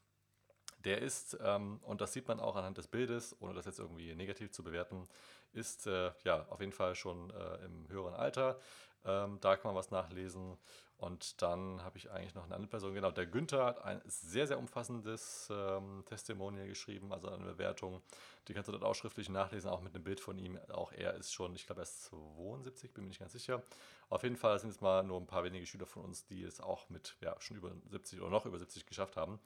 der 0.81 1.01
ist, 1.01 1.37
ähm, 1.43 1.79
und 1.83 2.01
das 2.01 2.13
sieht 2.13 2.27
man 2.27 2.39
auch 2.39 2.55
anhand 2.55 2.77
des 2.77 2.87
Bildes, 2.87 3.35
ohne 3.39 3.53
das 3.53 3.65
jetzt 3.65 3.79
irgendwie 3.79 4.15
negativ 4.15 4.51
zu 4.51 4.63
bewerten, 4.63 5.07
ist 5.53 5.87
äh, 5.87 6.11
ja 6.23 6.45
auf 6.49 6.59
jeden 6.59 6.73
Fall 6.73 6.95
schon 6.95 7.29
äh, 7.31 7.65
im 7.65 7.87
höheren 7.89 8.13
Alter. 8.13 8.59
Ähm, 9.03 9.39
da 9.41 9.55
kann 9.55 9.69
man 9.69 9.75
was 9.75 9.91
nachlesen. 9.91 10.57
Und 11.01 11.41
dann 11.41 11.83
habe 11.83 11.97
ich 11.97 12.11
eigentlich 12.11 12.35
noch 12.35 12.43
eine 12.43 12.53
andere 12.53 12.69
Person, 12.69 12.93
genau, 12.93 13.09
der 13.09 13.25
Günther 13.25 13.65
hat 13.65 13.83
ein 13.83 14.03
sehr, 14.05 14.45
sehr 14.45 14.59
umfassendes 14.59 15.49
ähm, 15.51 16.03
Testimonial 16.05 16.67
geschrieben, 16.67 17.11
also 17.11 17.27
eine 17.27 17.43
Bewertung. 17.43 18.03
Die 18.47 18.53
kannst 18.53 18.67
du 18.67 18.71
dort 18.71 18.83
auch 18.83 18.93
schriftlich 18.93 19.27
nachlesen, 19.27 19.71
auch 19.71 19.81
mit 19.81 19.95
einem 19.95 20.03
Bild 20.03 20.19
von 20.19 20.37
ihm. 20.37 20.59
Auch 20.71 20.91
er 20.91 21.15
ist 21.15 21.33
schon, 21.33 21.55
ich 21.55 21.65
glaube, 21.65 21.81
er 21.81 21.85
ist 21.85 22.03
72, 22.03 22.93
bin 22.93 23.05
mir 23.05 23.07
nicht 23.07 23.19
ganz 23.19 23.31
sicher. 23.31 23.63
Auf 24.09 24.21
jeden 24.21 24.35
Fall 24.35 24.59
sind 24.59 24.69
es 24.69 24.79
mal 24.79 25.01
nur 25.01 25.19
ein 25.19 25.25
paar 25.25 25.43
wenige 25.43 25.65
Schüler 25.65 25.87
von 25.87 26.03
uns, 26.03 26.25
die 26.25 26.43
es 26.43 26.61
auch 26.61 26.87
mit 26.89 27.15
ja, 27.21 27.35
schon 27.39 27.57
über 27.57 27.71
70 27.89 28.21
oder 28.21 28.29
noch 28.29 28.45
über 28.45 28.59
70 28.59 28.85
geschafft 28.85 29.17
haben. 29.17 29.39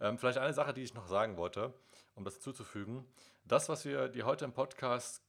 Ähm, 0.00 0.18
vielleicht 0.18 0.38
eine 0.38 0.52
Sache, 0.52 0.74
die 0.74 0.82
ich 0.82 0.94
noch 0.94 1.06
sagen 1.06 1.36
wollte, 1.36 1.74
um 2.14 2.24
das 2.24 2.40
zuzufügen. 2.40 3.04
Das, 3.44 3.68
was 3.68 3.84
wir 3.84 4.08
dir 4.08 4.26
heute 4.26 4.44
im 4.44 4.52
Podcast 4.52 5.22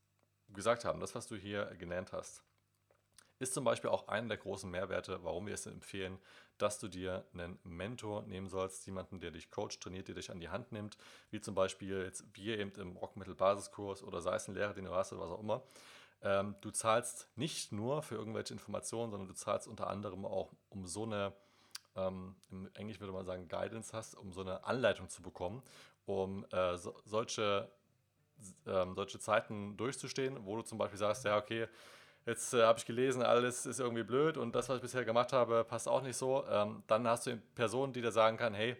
gesagt 0.49 0.86
haben, 0.86 0.99
das, 0.99 1.15
was 1.15 1.27
du 1.27 1.36
hier 1.36 1.65
genannt 1.77 2.12
hast, 2.12 2.43
ist 3.39 3.53
zum 3.53 3.63
Beispiel 3.63 3.89
auch 3.89 4.08
einer 4.10 4.27
der 4.27 4.38
großen 4.38 4.69
Mehrwerte, 4.69 5.23
warum 5.23 5.47
wir 5.47 5.53
es 5.53 5.65
empfehlen, 5.65 6.19
dass 6.58 6.77
du 6.77 6.89
dir 6.89 7.25
einen 7.34 7.58
Mentor 7.63 8.23
nehmen 8.23 8.49
sollst, 8.49 8.86
jemanden, 8.86 9.21
der 9.21 9.32
dich 9.32 9.49
coacht, 9.49 9.79
trainiert, 9.79 10.10
der 10.10 10.15
dich 10.15 10.29
an 10.29 10.41
die 10.41 10.49
Hand 10.49 10.73
nimmt, 10.73 10.97
wie 11.32 11.39
zum 11.39 11.55
Beispiel 11.55 12.03
jetzt 12.03 12.25
wir 12.34 12.60
eben 12.60 12.71
im 12.79 12.97
Rockmittel-Basiskurs 12.97 14.03
oder 14.03 14.21
sei 14.21 14.36
es 14.36 14.47
ein 14.47 14.55
Lehrer, 14.55 14.73
den 14.73 14.86
du 14.86 14.91
hast 14.93 15.13
oder 15.13 15.21
was 15.21 15.32
auch 15.32 15.39
immer. 15.39 15.63
Ähm, 16.21 16.55
du 16.60 16.69
zahlst 16.71 17.29
nicht 17.38 17.71
nur 17.71 18.03
für 18.03 18.15
irgendwelche 18.15 18.53
Informationen, 18.53 19.12
sondern 19.12 19.29
du 19.29 19.34
zahlst 19.34 19.69
unter 19.69 19.88
anderem 19.88 20.25
auch 20.25 20.51
um 20.67 20.86
so 20.86 21.03
eine 21.03 21.34
ähm, 22.07 22.35
im 22.51 22.69
Englisch 22.73 22.99
würde 22.99 23.13
man 23.13 23.25
sagen 23.25 23.47
Guidance 23.47 23.95
hast, 23.95 24.15
um 24.15 24.31
so 24.31 24.41
eine 24.41 24.63
Anleitung 24.63 25.09
zu 25.09 25.21
bekommen, 25.21 25.62
um 26.05 26.45
äh, 26.51 26.77
so, 26.77 26.95
solche, 27.05 27.69
ähm, 28.65 28.95
solche 28.95 29.19
Zeiten 29.19 29.77
durchzustehen, 29.77 30.45
wo 30.45 30.55
du 30.55 30.62
zum 30.62 30.77
Beispiel 30.77 30.99
sagst, 30.99 31.25
ja, 31.25 31.38
okay, 31.38 31.67
jetzt 32.25 32.53
äh, 32.53 32.63
habe 32.63 32.79
ich 32.79 32.85
gelesen, 32.85 33.23
alles 33.23 33.65
ist 33.65 33.79
irgendwie 33.79 34.03
blöd 34.03 34.38
und 34.38 34.55
das, 34.55 34.69
was 34.69 34.77
ich 34.77 34.81
bisher 34.81 35.05
gemacht 35.05 35.33
habe, 35.33 35.63
passt 35.63 35.88
auch 35.88 36.01
nicht 36.01 36.17
so. 36.17 36.45
Ähm, 36.49 36.83
dann 36.88 37.07
hast 37.07 37.27
du 37.27 37.38
Personen, 37.55 37.93
die 37.93 38.01
dir 38.01 38.12
sagen 38.12 38.38
kann, 38.38 38.53
hey, 38.53 38.77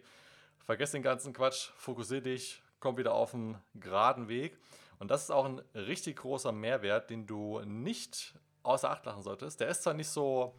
vergiss 0.64 0.92
den 0.92 1.02
ganzen 1.02 1.32
Quatsch, 1.32 1.70
fokussiere 1.76 2.22
dich, 2.22 2.62
komm 2.78 2.96
wieder 2.96 3.14
auf 3.14 3.34
einen 3.34 3.58
geraden 3.74 4.28
Weg. 4.28 4.58
Und 4.98 5.10
das 5.10 5.22
ist 5.22 5.30
auch 5.30 5.46
ein 5.46 5.60
richtig 5.74 6.16
großer 6.16 6.52
Mehrwert, 6.52 7.10
den 7.10 7.26
du 7.26 7.60
nicht 7.60 8.34
außer 8.62 8.90
Acht 8.90 9.06
lassen 9.06 9.22
solltest. 9.22 9.60
Der 9.60 9.68
ist 9.68 9.82
zwar 9.82 9.94
nicht 9.94 10.08
so, 10.08 10.54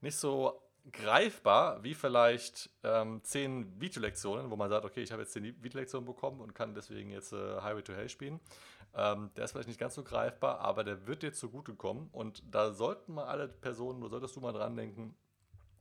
nicht 0.00 0.16
so 0.16 0.60
greifbar 0.92 1.82
wie 1.82 1.94
vielleicht 1.94 2.70
ähm, 2.82 3.20
zehn 3.22 3.80
Videolektionen, 3.80 4.50
wo 4.50 4.56
man 4.56 4.70
sagt, 4.70 4.84
okay, 4.84 5.02
ich 5.02 5.12
habe 5.12 5.22
jetzt 5.22 5.32
zehn 5.32 5.44
Videolektionen 5.62 6.06
bekommen 6.06 6.40
und 6.40 6.54
kann 6.54 6.74
deswegen 6.74 7.10
jetzt 7.10 7.32
äh, 7.32 7.60
Highway 7.60 7.82
to 7.82 7.92
Hell 7.92 8.08
spielen. 8.08 8.40
Ähm, 8.94 9.30
der 9.36 9.44
ist 9.44 9.52
vielleicht 9.52 9.68
nicht 9.68 9.80
ganz 9.80 9.94
so 9.94 10.02
greifbar, 10.02 10.60
aber 10.60 10.84
der 10.84 11.06
wird 11.06 11.22
dir 11.22 11.32
zugutekommen 11.32 12.08
und 12.12 12.42
da 12.50 12.72
sollten 12.72 13.14
mal 13.14 13.26
alle 13.26 13.48
Personen, 13.48 14.02
oder 14.02 14.10
solltest 14.10 14.36
du 14.36 14.40
mal 14.40 14.52
dran 14.52 14.76
denken, 14.76 15.14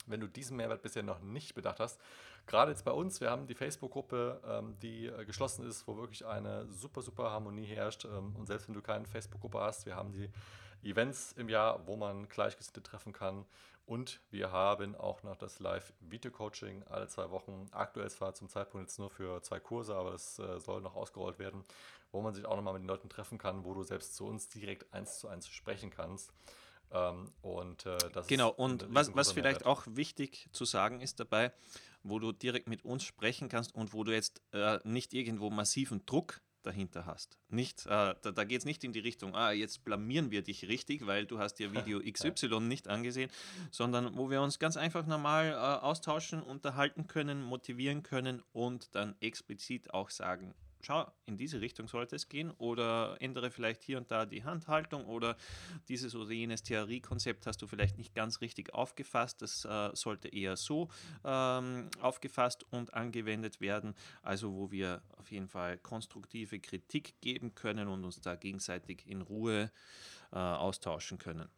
wenn 0.07 0.19
du 0.19 0.27
diesen 0.27 0.57
Mehrwert 0.57 0.81
bisher 0.81 1.03
noch 1.03 1.19
nicht 1.19 1.53
bedacht 1.53 1.79
hast. 1.79 1.99
Gerade 2.45 2.71
jetzt 2.71 2.85
bei 2.85 2.91
uns, 2.91 3.19
wir 3.19 3.29
haben 3.29 3.47
die 3.47 3.55
Facebook-Gruppe, 3.55 4.41
ähm, 4.45 4.79
die 4.81 5.07
äh, 5.07 5.25
geschlossen 5.25 5.67
ist, 5.67 5.87
wo 5.87 5.97
wirklich 5.97 6.25
eine 6.25 6.65
super, 6.67 7.01
super 7.01 7.31
Harmonie 7.31 7.65
herrscht. 7.65 8.05
Ähm, 8.05 8.35
und 8.37 8.45
selbst 8.45 8.67
wenn 8.67 8.75
du 8.75 8.81
keine 8.81 9.05
Facebook-Gruppe 9.05 9.59
hast, 9.59 9.85
wir 9.85 9.95
haben 9.95 10.13
die 10.13 10.29
Events 10.83 11.33
im 11.33 11.49
Jahr, 11.49 11.85
wo 11.87 11.95
man 11.95 12.27
Gleichgesinnte 12.27 12.83
treffen 12.83 13.13
kann. 13.13 13.45
Und 13.85 14.19
wir 14.31 14.51
haben 14.51 14.95
auch 14.95 15.23
noch 15.23 15.37
das 15.37 15.59
Live-Video-Coaching 15.59 16.83
alle 16.89 17.07
zwei 17.07 17.31
Wochen. 17.31 17.67
Aktuell 17.71 18.09
zwar 18.09 18.33
zum 18.33 18.49
Zeitpunkt 18.49 18.89
jetzt 18.89 18.99
nur 18.99 19.09
für 19.09 19.41
zwei 19.41 19.61
Kurse, 19.61 19.95
aber 19.95 20.11
das 20.11 20.39
äh, 20.39 20.59
soll 20.59 20.81
noch 20.81 20.95
ausgerollt 20.95 21.39
werden, 21.39 21.63
wo 22.11 22.21
man 22.21 22.33
sich 22.33 22.45
auch 22.45 22.57
nochmal 22.57 22.73
mit 22.73 22.83
den 22.83 22.89
Leuten 22.89 23.07
treffen 23.07 23.37
kann, 23.37 23.63
wo 23.63 23.73
du 23.73 23.83
selbst 23.83 24.15
zu 24.15 24.25
uns 24.25 24.49
direkt 24.49 24.93
eins 24.93 25.19
zu 25.19 25.29
eins 25.29 25.47
sprechen 25.47 25.89
kannst. 25.89 26.33
Ähm, 26.91 27.31
und 27.41 27.85
äh, 27.85 27.97
das 28.11 28.27
genau, 28.27 28.49
und 28.49 28.85
was, 28.89 29.15
was 29.15 29.31
vielleicht 29.31 29.65
auch 29.65 29.83
wichtig 29.87 30.49
zu 30.51 30.65
sagen 30.65 30.99
ist 30.99 31.21
dabei, 31.21 31.53
wo 32.03 32.19
du 32.19 32.33
direkt 32.33 32.67
mit 32.67 32.83
uns 32.83 33.03
sprechen 33.03 33.47
kannst 33.47 33.73
und 33.73 33.93
wo 33.93 34.03
du 34.03 34.11
jetzt 34.11 34.41
äh, 34.51 34.79
nicht 34.83 35.13
irgendwo 35.13 35.49
massiven 35.49 36.05
Druck 36.05 36.41
dahinter 36.67 37.05
hast. 37.05 37.39
Nicht, 37.49 37.85
äh, 37.85 38.13
da 38.21 38.31
da 38.31 38.43
geht 38.43 38.59
es 38.59 38.65
nicht 38.65 38.83
in 38.83 38.91
die 38.91 38.99
Richtung, 38.99 39.33
ah, 39.35 39.51
jetzt 39.51 39.85
blamieren 39.85 40.29
wir 40.31 40.41
dich 40.43 40.67
richtig, 40.67 41.07
weil 41.07 41.25
du 41.25 41.39
hast 41.39 41.55
dir 41.55 41.73
Video 41.73 41.99
XY 42.11 42.59
nicht 42.59 42.87
angesehen, 42.87 43.31
sondern 43.71 44.17
wo 44.17 44.29
wir 44.29 44.41
uns 44.41 44.59
ganz 44.59 44.77
einfach 44.77 45.07
normal 45.07 45.51
äh, 45.51 45.55
austauschen, 45.55 46.43
unterhalten 46.43 47.07
können, 47.07 47.41
motivieren 47.41 48.03
können 48.03 48.43
und 48.51 48.93
dann 48.93 49.15
explizit 49.21 49.93
auch 49.93 50.09
sagen, 50.09 50.53
schau, 50.87 51.05
in 51.25 51.37
diese 51.37 51.59
Richtung 51.59 51.87
sollte 51.87 52.15
es 52.15 52.29
gehen 52.29 52.51
oder 52.51 53.17
ändere 53.19 53.51
vielleicht 53.51 53.83
hier 53.83 53.97
und 53.97 54.09
da 54.09 54.25
die 54.25 54.43
Handhaltung 54.43 55.05
oder 55.05 55.35
dieses 55.89 56.15
oder 56.15 56.31
jenes 56.31 56.63
Theoriekonzept 56.63 57.45
hast 57.45 57.61
du 57.61 57.67
vielleicht 57.67 57.97
nicht 57.97 58.15
ganz 58.15 58.39
richtig 58.39 58.73
aufgefasst. 58.73 59.41
Das 59.41 59.65
äh, 59.65 59.89
sollte 59.93 60.29
eher 60.29 60.55
so 60.55 60.89
ähm, 61.25 61.89
aufgefasst 61.99 62.65
und 62.71 62.93
angewendet 62.93 63.59
werden. 63.59 63.95
Also 64.21 64.53
wo 64.53 64.71
wir 64.71 65.01
auf 65.17 65.29
jeden 65.31 65.49
Fall 65.49 65.77
konstruktive 65.77 66.59
Kritik 66.59 67.19
geben 67.19 67.53
können 67.53 67.89
und 67.89 68.05
uns 68.05 68.21
da 68.21 68.35
gegenseitig 68.35 69.05
in 69.07 69.21
Ruhe 69.21 69.71
äh, 70.31 70.37
austauschen 70.37 71.17
können. 71.17 71.49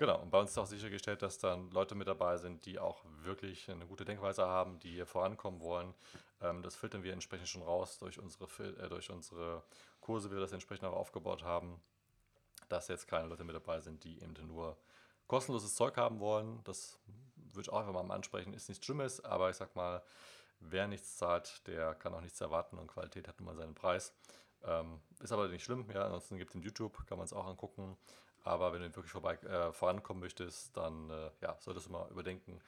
Genau, 0.00 0.18
und 0.18 0.30
bei 0.30 0.40
uns 0.40 0.52
ist 0.52 0.56
auch 0.56 0.64
sichergestellt, 0.64 1.20
dass 1.20 1.36
dann 1.36 1.70
Leute 1.72 1.94
mit 1.94 2.08
dabei 2.08 2.38
sind, 2.38 2.64
die 2.64 2.78
auch 2.78 3.04
wirklich 3.22 3.70
eine 3.70 3.86
gute 3.86 4.06
Denkweise 4.06 4.46
haben, 4.46 4.78
die 4.78 4.92
hier 4.92 5.04
vorankommen 5.04 5.60
wollen. 5.60 5.92
Ähm, 6.40 6.62
das 6.62 6.74
filtern 6.74 7.02
wir 7.02 7.12
entsprechend 7.12 7.48
schon 7.48 7.60
raus 7.60 7.98
durch 7.98 8.18
unsere, 8.18 8.46
äh, 8.78 8.88
durch 8.88 9.10
unsere 9.10 9.62
Kurse, 10.00 10.30
wie 10.30 10.36
wir 10.36 10.40
das 10.40 10.52
entsprechend 10.52 10.86
auch 10.86 10.94
aufgebaut 10.94 11.42
haben, 11.44 11.82
dass 12.70 12.88
jetzt 12.88 13.08
keine 13.08 13.28
Leute 13.28 13.44
mit 13.44 13.54
dabei 13.54 13.80
sind, 13.80 14.02
die 14.02 14.22
eben 14.22 14.32
nur 14.46 14.78
kostenloses 15.26 15.74
Zeug 15.74 15.98
haben 15.98 16.18
wollen. 16.18 16.64
Das 16.64 16.98
würde 17.36 17.60
ich 17.60 17.70
auch 17.70 17.80
einfach 17.80 17.92
mal 17.92 18.14
ansprechen, 18.14 18.54
ist 18.54 18.70
nichts 18.70 18.86
Schlimmes, 18.86 19.22
aber 19.22 19.50
ich 19.50 19.56
sag 19.56 19.76
mal, 19.76 20.02
wer 20.60 20.88
nichts 20.88 21.18
zahlt, 21.18 21.66
der 21.66 21.94
kann 21.94 22.14
auch 22.14 22.22
nichts 22.22 22.40
erwarten 22.40 22.78
und 22.78 22.86
Qualität 22.86 23.28
hat 23.28 23.38
nun 23.38 23.48
mal 23.48 23.54
seinen 23.54 23.74
Preis. 23.74 24.14
Ähm, 24.62 25.02
ist 25.20 25.32
aber 25.32 25.48
nicht 25.48 25.64
schlimm, 25.64 25.90
ja, 25.90 26.06
ansonsten 26.06 26.38
gibt 26.38 26.52
es 26.52 26.54
in 26.54 26.62
YouTube, 26.62 27.06
kann 27.06 27.18
man 27.18 27.26
es 27.26 27.34
auch 27.34 27.46
angucken. 27.46 27.98
Aber 28.42 28.72
wenn 28.72 28.82
du 28.82 28.96
wirklich 28.96 29.12
vorbei, 29.12 29.34
äh, 29.36 29.72
vorankommen 29.72 30.22
möchtest, 30.22 30.76
dann 30.76 31.10
äh, 31.10 31.30
ja, 31.40 31.56
solltest 31.60 31.86
du 31.86 31.92
mal 31.92 32.10
überdenken, 32.10 32.60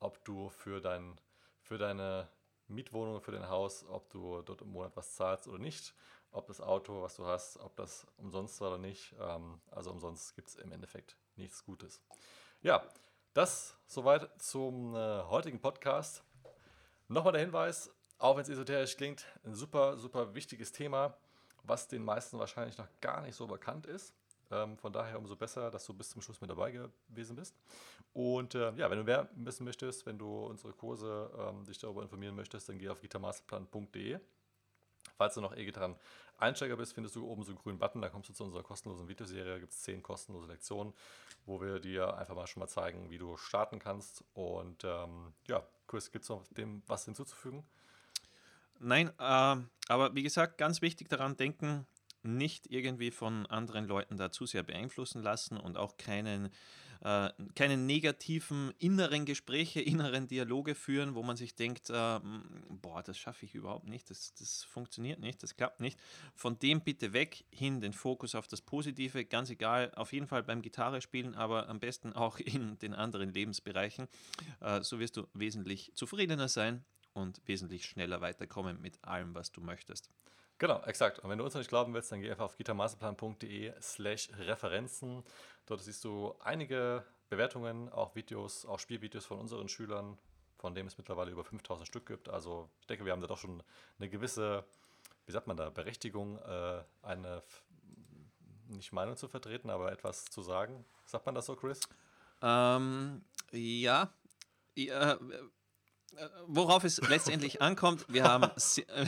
ob 0.00 0.24
du 0.24 0.48
für, 0.48 0.80
dein, 0.80 1.20
für 1.60 1.78
deine 1.78 2.28
Mietwohnung, 2.68 3.20
für 3.20 3.32
dein 3.32 3.48
Haus, 3.48 3.84
ob 3.88 4.10
du 4.10 4.42
dort 4.42 4.62
im 4.62 4.68
Monat 4.68 4.96
was 4.96 5.14
zahlst 5.14 5.48
oder 5.48 5.58
nicht, 5.58 5.94
ob 6.30 6.46
das 6.46 6.60
Auto, 6.60 7.02
was 7.02 7.16
du 7.16 7.26
hast, 7.26 7.58
ob 7.58 7.76
das 7.76 8.06
umsonst 8.16 8.60
war 8.60 8.68
oder 8.68 8.78
nicht. 8.78 9.14
Ähm, 9.18 9.60
also 9.70 9.90
umsonst 9.90 10.34
gibt 10.34 10.48
es 10.48 10.56
im 10.56 10.72
Endeffekt 10.72 11.16
nichts 11.36 11.64
Gutes. 11.64 12.00
Ja, 12.60 12.82
das 13.34 13.76
soweit 13.86 14.30
zum 14.40 14.94
äh, 14.94 15.22
heutigen 15.24 15.60
Podcast. 15.60 16.22
Nochmal 17.06 17.32
der 17.32 17.42
Hinweis, 17.42 17.90
auch 18.18 18.36
wenn 18.36 18.42
es 18.42 18.48
esoterisch 18.48 18.96
klingt, 18.96 19.24
ein 19.44 19.54
super, 19.54 19.96
super 19.96 20.34
wichtiges 20.34 20.72
Thema, 20.72 21.16
was 21.62 21.88
den 21.88 22.04
meisten 22.04 22.38
wahrscheinlich 22.38 22.76
noch 22.76 22.88
gar 23.00 23.22
nicht 23.22 23.36
so 23.36 23.46
bekannt 23.46 23.86
ist. 23.86 24.14
Ähm, 24.50 24.78
von 24.78 24.92
daher 24.92 25.18
umso 25.18 25.36
besser, 25.36 25.70
dass 25.70 25.84
du 25.84 25.92
bis 25.94 26.10
zum 26.10 26.22
Schluss 26.22 26.40
mit 26.40 26.50
dabei 26.50 26.70
gewesen 26.70 27.36
bist. 27.36 27.54
Und 28.14 28.54
äh, 28.54 28.72
ja, 28.76 28.90
wenn 28.90 28.98
du 28.98 29.04
mehr 29.04 29.28
wissen 29.34 29.64
möchtest, 29.64 30.06
wenn 30.06 30.18
du 30.18 30.46
unsere 30.46 30.72
Kurse 30.72 31.30
ähm, 31.38 31.64
dich 31.64 31.78
darüber 31.78 32.02
informieren 32.02 32.34
möchtest, 32.34 32.68
dann 32.68 32.78
geh 32.78 32.88
auf 32.88 33.00
gitarmasterplan.de. 33.00 34.18
Falls 35.16 35.34
du 35.34 35.40
noch 35.40 35.54
E-Gitarren 35.54 35.96
Einsteiger 36.38 36.76
bist, 36.76 36.94
findest 36.94 37.16
du 37.16 37.26
oben 37.26 37.42
so 37.42 37.50
einen 37.50 37.58
grünen 37.58 37.78
Button, 37.78 38.00
da 38.00 38.08
kommst 38.08 38.28
du 38.28 38.32
zu 38.32 38.44
unserer 38.44 38.62
kostenlosen 38.62 39.08
Videoserie, 39.08 39.54
da 39.54 39.58
gibt 39.58 39.72
es 39.72 39.82
zehn 39.82 40.02
kostenlose 40.02 40.46
Lektionen, 40.46 40.94
wo 41.46 41.60
wir 41.60 41.80
dir 41.80 42.16
einfach 42.16 42.36
mal 42.36 42.46
schon 42.46 42.60
mal 42.60 42.68
zeigen, 42.68 43.10
wie 43.10 43.18
du 43.18 43.36
starten 43.36 43.80
kannst. 43.80 44.24
Und 44.34 44.84
ähm, 44.84 45.32
ja, 45.48 45.66
Chris, 45.88 46.12
gibt 46.12 46.22
es 46.22 46.28
noch 46.28 46.46
dem 46.48 46.82
was 46.86 47.04
hinzuzufügen? 47.04 47.64
Nein, 48.78 49.08
äh, 49.18 49.56
aber 49.88 50.14
wie 50.14 50.22
gesagt, 50.22 50.58
ganz 50.58 50.80
wichtig 50.82 51.08
daran 51.08 51.36
denken, 51.36 51.86
nicht 52.22 52.70
irgendwie 52.70 53.10
von 53.10 53.46
anderen 53.46 53.86
Leuten 53.86 54.16
da 54.16 54.30
zu 54.30 54.46
sehr 54.46 54.62
beeinflussen 54.62 55.22
lassen 55.22 55.56
und 55.56 55.76
auch 55.76 55.96
keinen, 55.96 56.50
äh, 57.02 57.30
keine 57.54 57.76
negativen 57.76 58.72
inneren 58.78 59.24
Gespräche, 59.24 59.80
inneren 59.80 60.26
Dialoge 60.26 60.74
führen, 60.74 61.14
wo 61.14 61.22
man 61.22 61.36
sich 61.36 61.54
denkt, 61.54 61.90
äh, 61.90 62.20
boah, 62.68 63.02
das 63.02 63.18
schaffe 63.18 63.46
ich 63.46 63.54
überhaupt 63.54 63.88
nicht, 63.88 64.10
das, 64.10 64.34
das 64.34 64.64
funktioniert 64.64 65.20
nicht, 65.20 65.42
das 65.42 65.56
klappt 65.56 65.80
nicht. 65.80 65.98
Von 66.34 66.58
dem 66.58 66.80
bitte 66.80 67.12
weg, 67.12 67.44
hin 67.50 67.80
den 67.80 67.92
Fokus 67.92 68.34
auf 68.34 68.48
das 68.48 68.60
Positive, 68.60 69.24
ganz 69.24 69.50
egal, 69.50 69.92
auf 69.94 70.12
jeden 70.12 70.26
Fall 70.26 70.42
beim 70.42 70.62
Gitarre 70.62 71.00
spielen, 71.00 71.34
aber 71.34 71.68
am 71.68 71.80
besten 71.80 72.12
auch 72.12 72.38
in 72.38 72.78
den 72.78 72.94
anderen 72.94 73.32
Lebensbereichen. 73.32 74.08
Äh, 74.60 74.82
so 74.82 74.98
wirst 74.98 75.16
du 75.16 75.26
wesentlich 75.34 75.92
zufriedener 75.94 76.48
sein 76.48 76.84
und 77.14 77.40
wesentlich 77.46 77.86
schneller 77.86 78.20
weiterkommen 78.20 78.80
mit 78.80 79.02
allem, 79.04 79.34
was 79.34 79.52
du 79.52 79.60
möchtest. 79.60 80.10
Genau, 80.58 80.82
exakt. 80.82 81.20
Und 81.20 81.30
wenn 81.30 81.38
du 81.38 81.44
uns 81.44 81.54
noch 81.54 81.60
nicht 81.60 81.68
glauben 81.68 81.94
willst, 81.94 82.10
dann 82.10 82.20
geh 82.20 82.30
einfach 82.30 82.46
auf 82.46 82.56
gitarmasterplan.de 82.56 83.74
slash 83.80 84.30
Referenzen. 84.38 85.22
Dort 85.66 85.82
siehst 85.82 86.04
du 86.04 86.34
einige 86.40 87.04
Bewertungen, 87.28 87.88
auch 87.90 88.16
Videos, 88.16 88.66
auch 88.66 88.80
Spielvideos 88.80 89.24
von 89.24 89.38
unseren 89.38 89.68
Schülern, 89.68 90.18
von 90.56 90.74
denen 90.74 90.88
es 90.88 90.98
mittlerweile 90.98 91.30
über 91.30 91.44
5000 91.44 91.86
Stück 91.86 92.06
gibt. 92.06 92.28
Also 92.28 92.68
ich 92.80 92.86
denke, 92.88 93.04
wir 93.04 93.12
haben 93.12 93.20
da 93.20 93.28
doch 93.28 93.38
schon 93.38 93.62
eine 93.98 94.08
gewisse, 94.08 94.64
wie 95.26 95.32
sagt 95.32 95.46
man 95.46 95.56
da, 95.56 95.70
Berechtigung, 95.70 96.38
äh, 96.38 96.82
eine 97.02 97.42
nicht 98.66 98.92
Meinung 98.92 99.16
zu 99.16 99.28
vertreten, 99.28 99.70
aber 99.70 99.92
etwas 99.92 100.24
zu 100.24 100.42
sagen. 100.42 100.84
Sagt 101.06 101.24
man 101.24 101.34
das 101.34 101.46
so, 101.46 101.54
Chris? 101.54 101.80
Ähm, 102.42 103.22
ja. 103.52 104.12
ja 104.74 105.18
worauf 106.46 106.84
es 106.84 107.00
letztendlich 107.08 107.62
ankommt, 107.62 108.04
wir 108.08 108.24
haben, 108.24 108.50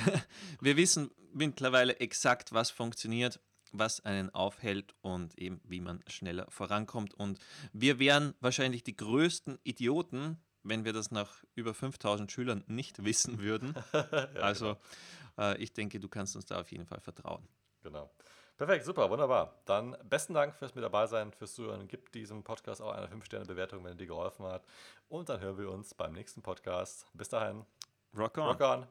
wir 0.60 0.76
wissen 0.76 1.10
mittlerweile 1.32 1.98
exakt, 2.00 2.52
was 2.52 2.70
funktioniert, 2.70 3.40
was 3.72 4.04
einen 4.04 4.30
aufhält 4.30 4.94
und 5.00 5.38
eben 5.38 5.60
wie 5.64 5.80
man 5.80 6.02
schneller 6.08 6.46
vorankommt. 6.50 7.14
Und 7.14 7.38
wir 7.72 7.98
wären 7.98 8.34
wahrscheinlich 8.40 8.82
die 8.82 8.96
größten 8.96 9.58
Idioten, 9.62 10.42
wenn 10.62 10.84
wir 10.84 10.92
das 10.92 11.10
nach 11.10 11.42
über 11.54 11.72
5000 11.72 12.30
Schülern 12.30 12.64
nicht 12.66 13.04
wissen 13.04 13.40
würden. 13.40 13.74
also 14.40 14.76
genau. 15.36 15.50
äh, 15.52 15.62
ich 15.62 15.72
denke, 15.72 16.00
du 16.00 16.08
kannst 16.08 16.36
uns 16.36 16.46
da 16.46 16.60
auf 16.60 16.70
jeden 16.72 16.86
Fall 16.86 17.00
vertrauen. 17.00 17.48
Genau. 17.82 18.10
Perfekt, 18.60 18.84
super, 18.84 19.08
wunderbar. 19.08 19.54
Dann 19.64 19.96
besten 20.04 20.34
Dank 20.34 20.54
fürs 20.54 20.74
mit 20.74 20.84
dabei 20.84 21.06
sein, 21.06 21.32
fürs 21.32 21.54
Zuhören. 21.54 21.88
Gib 21.88 22.12
diesem 22.12 22.44
Podcast 22.44 22.82
auch 22.82 22.92
eine 22.92 23.06
5-Sterne-Bewertung, 23.06 23.82
wenn 23.84 23.92
er 23.92 23.96
dir 23.96 24.06
geholfen 24.06 24.44
hat. 24.44 24.66
Und 25.08 25.30
dann 25.30 25.40
hören 25.40 25.56
wir 25.56 25.70
uns 25.70 25.94
beim 25.94 26.12
nächsten 26.12 26.42
Podcast. 26.42 27.06
Bis 27.14 27.30
dahin. 27.30 27.64
Rock 28.14 28.36
on. 28.36 28.48
Rock 28.48 28.60
on. 28.60 28.86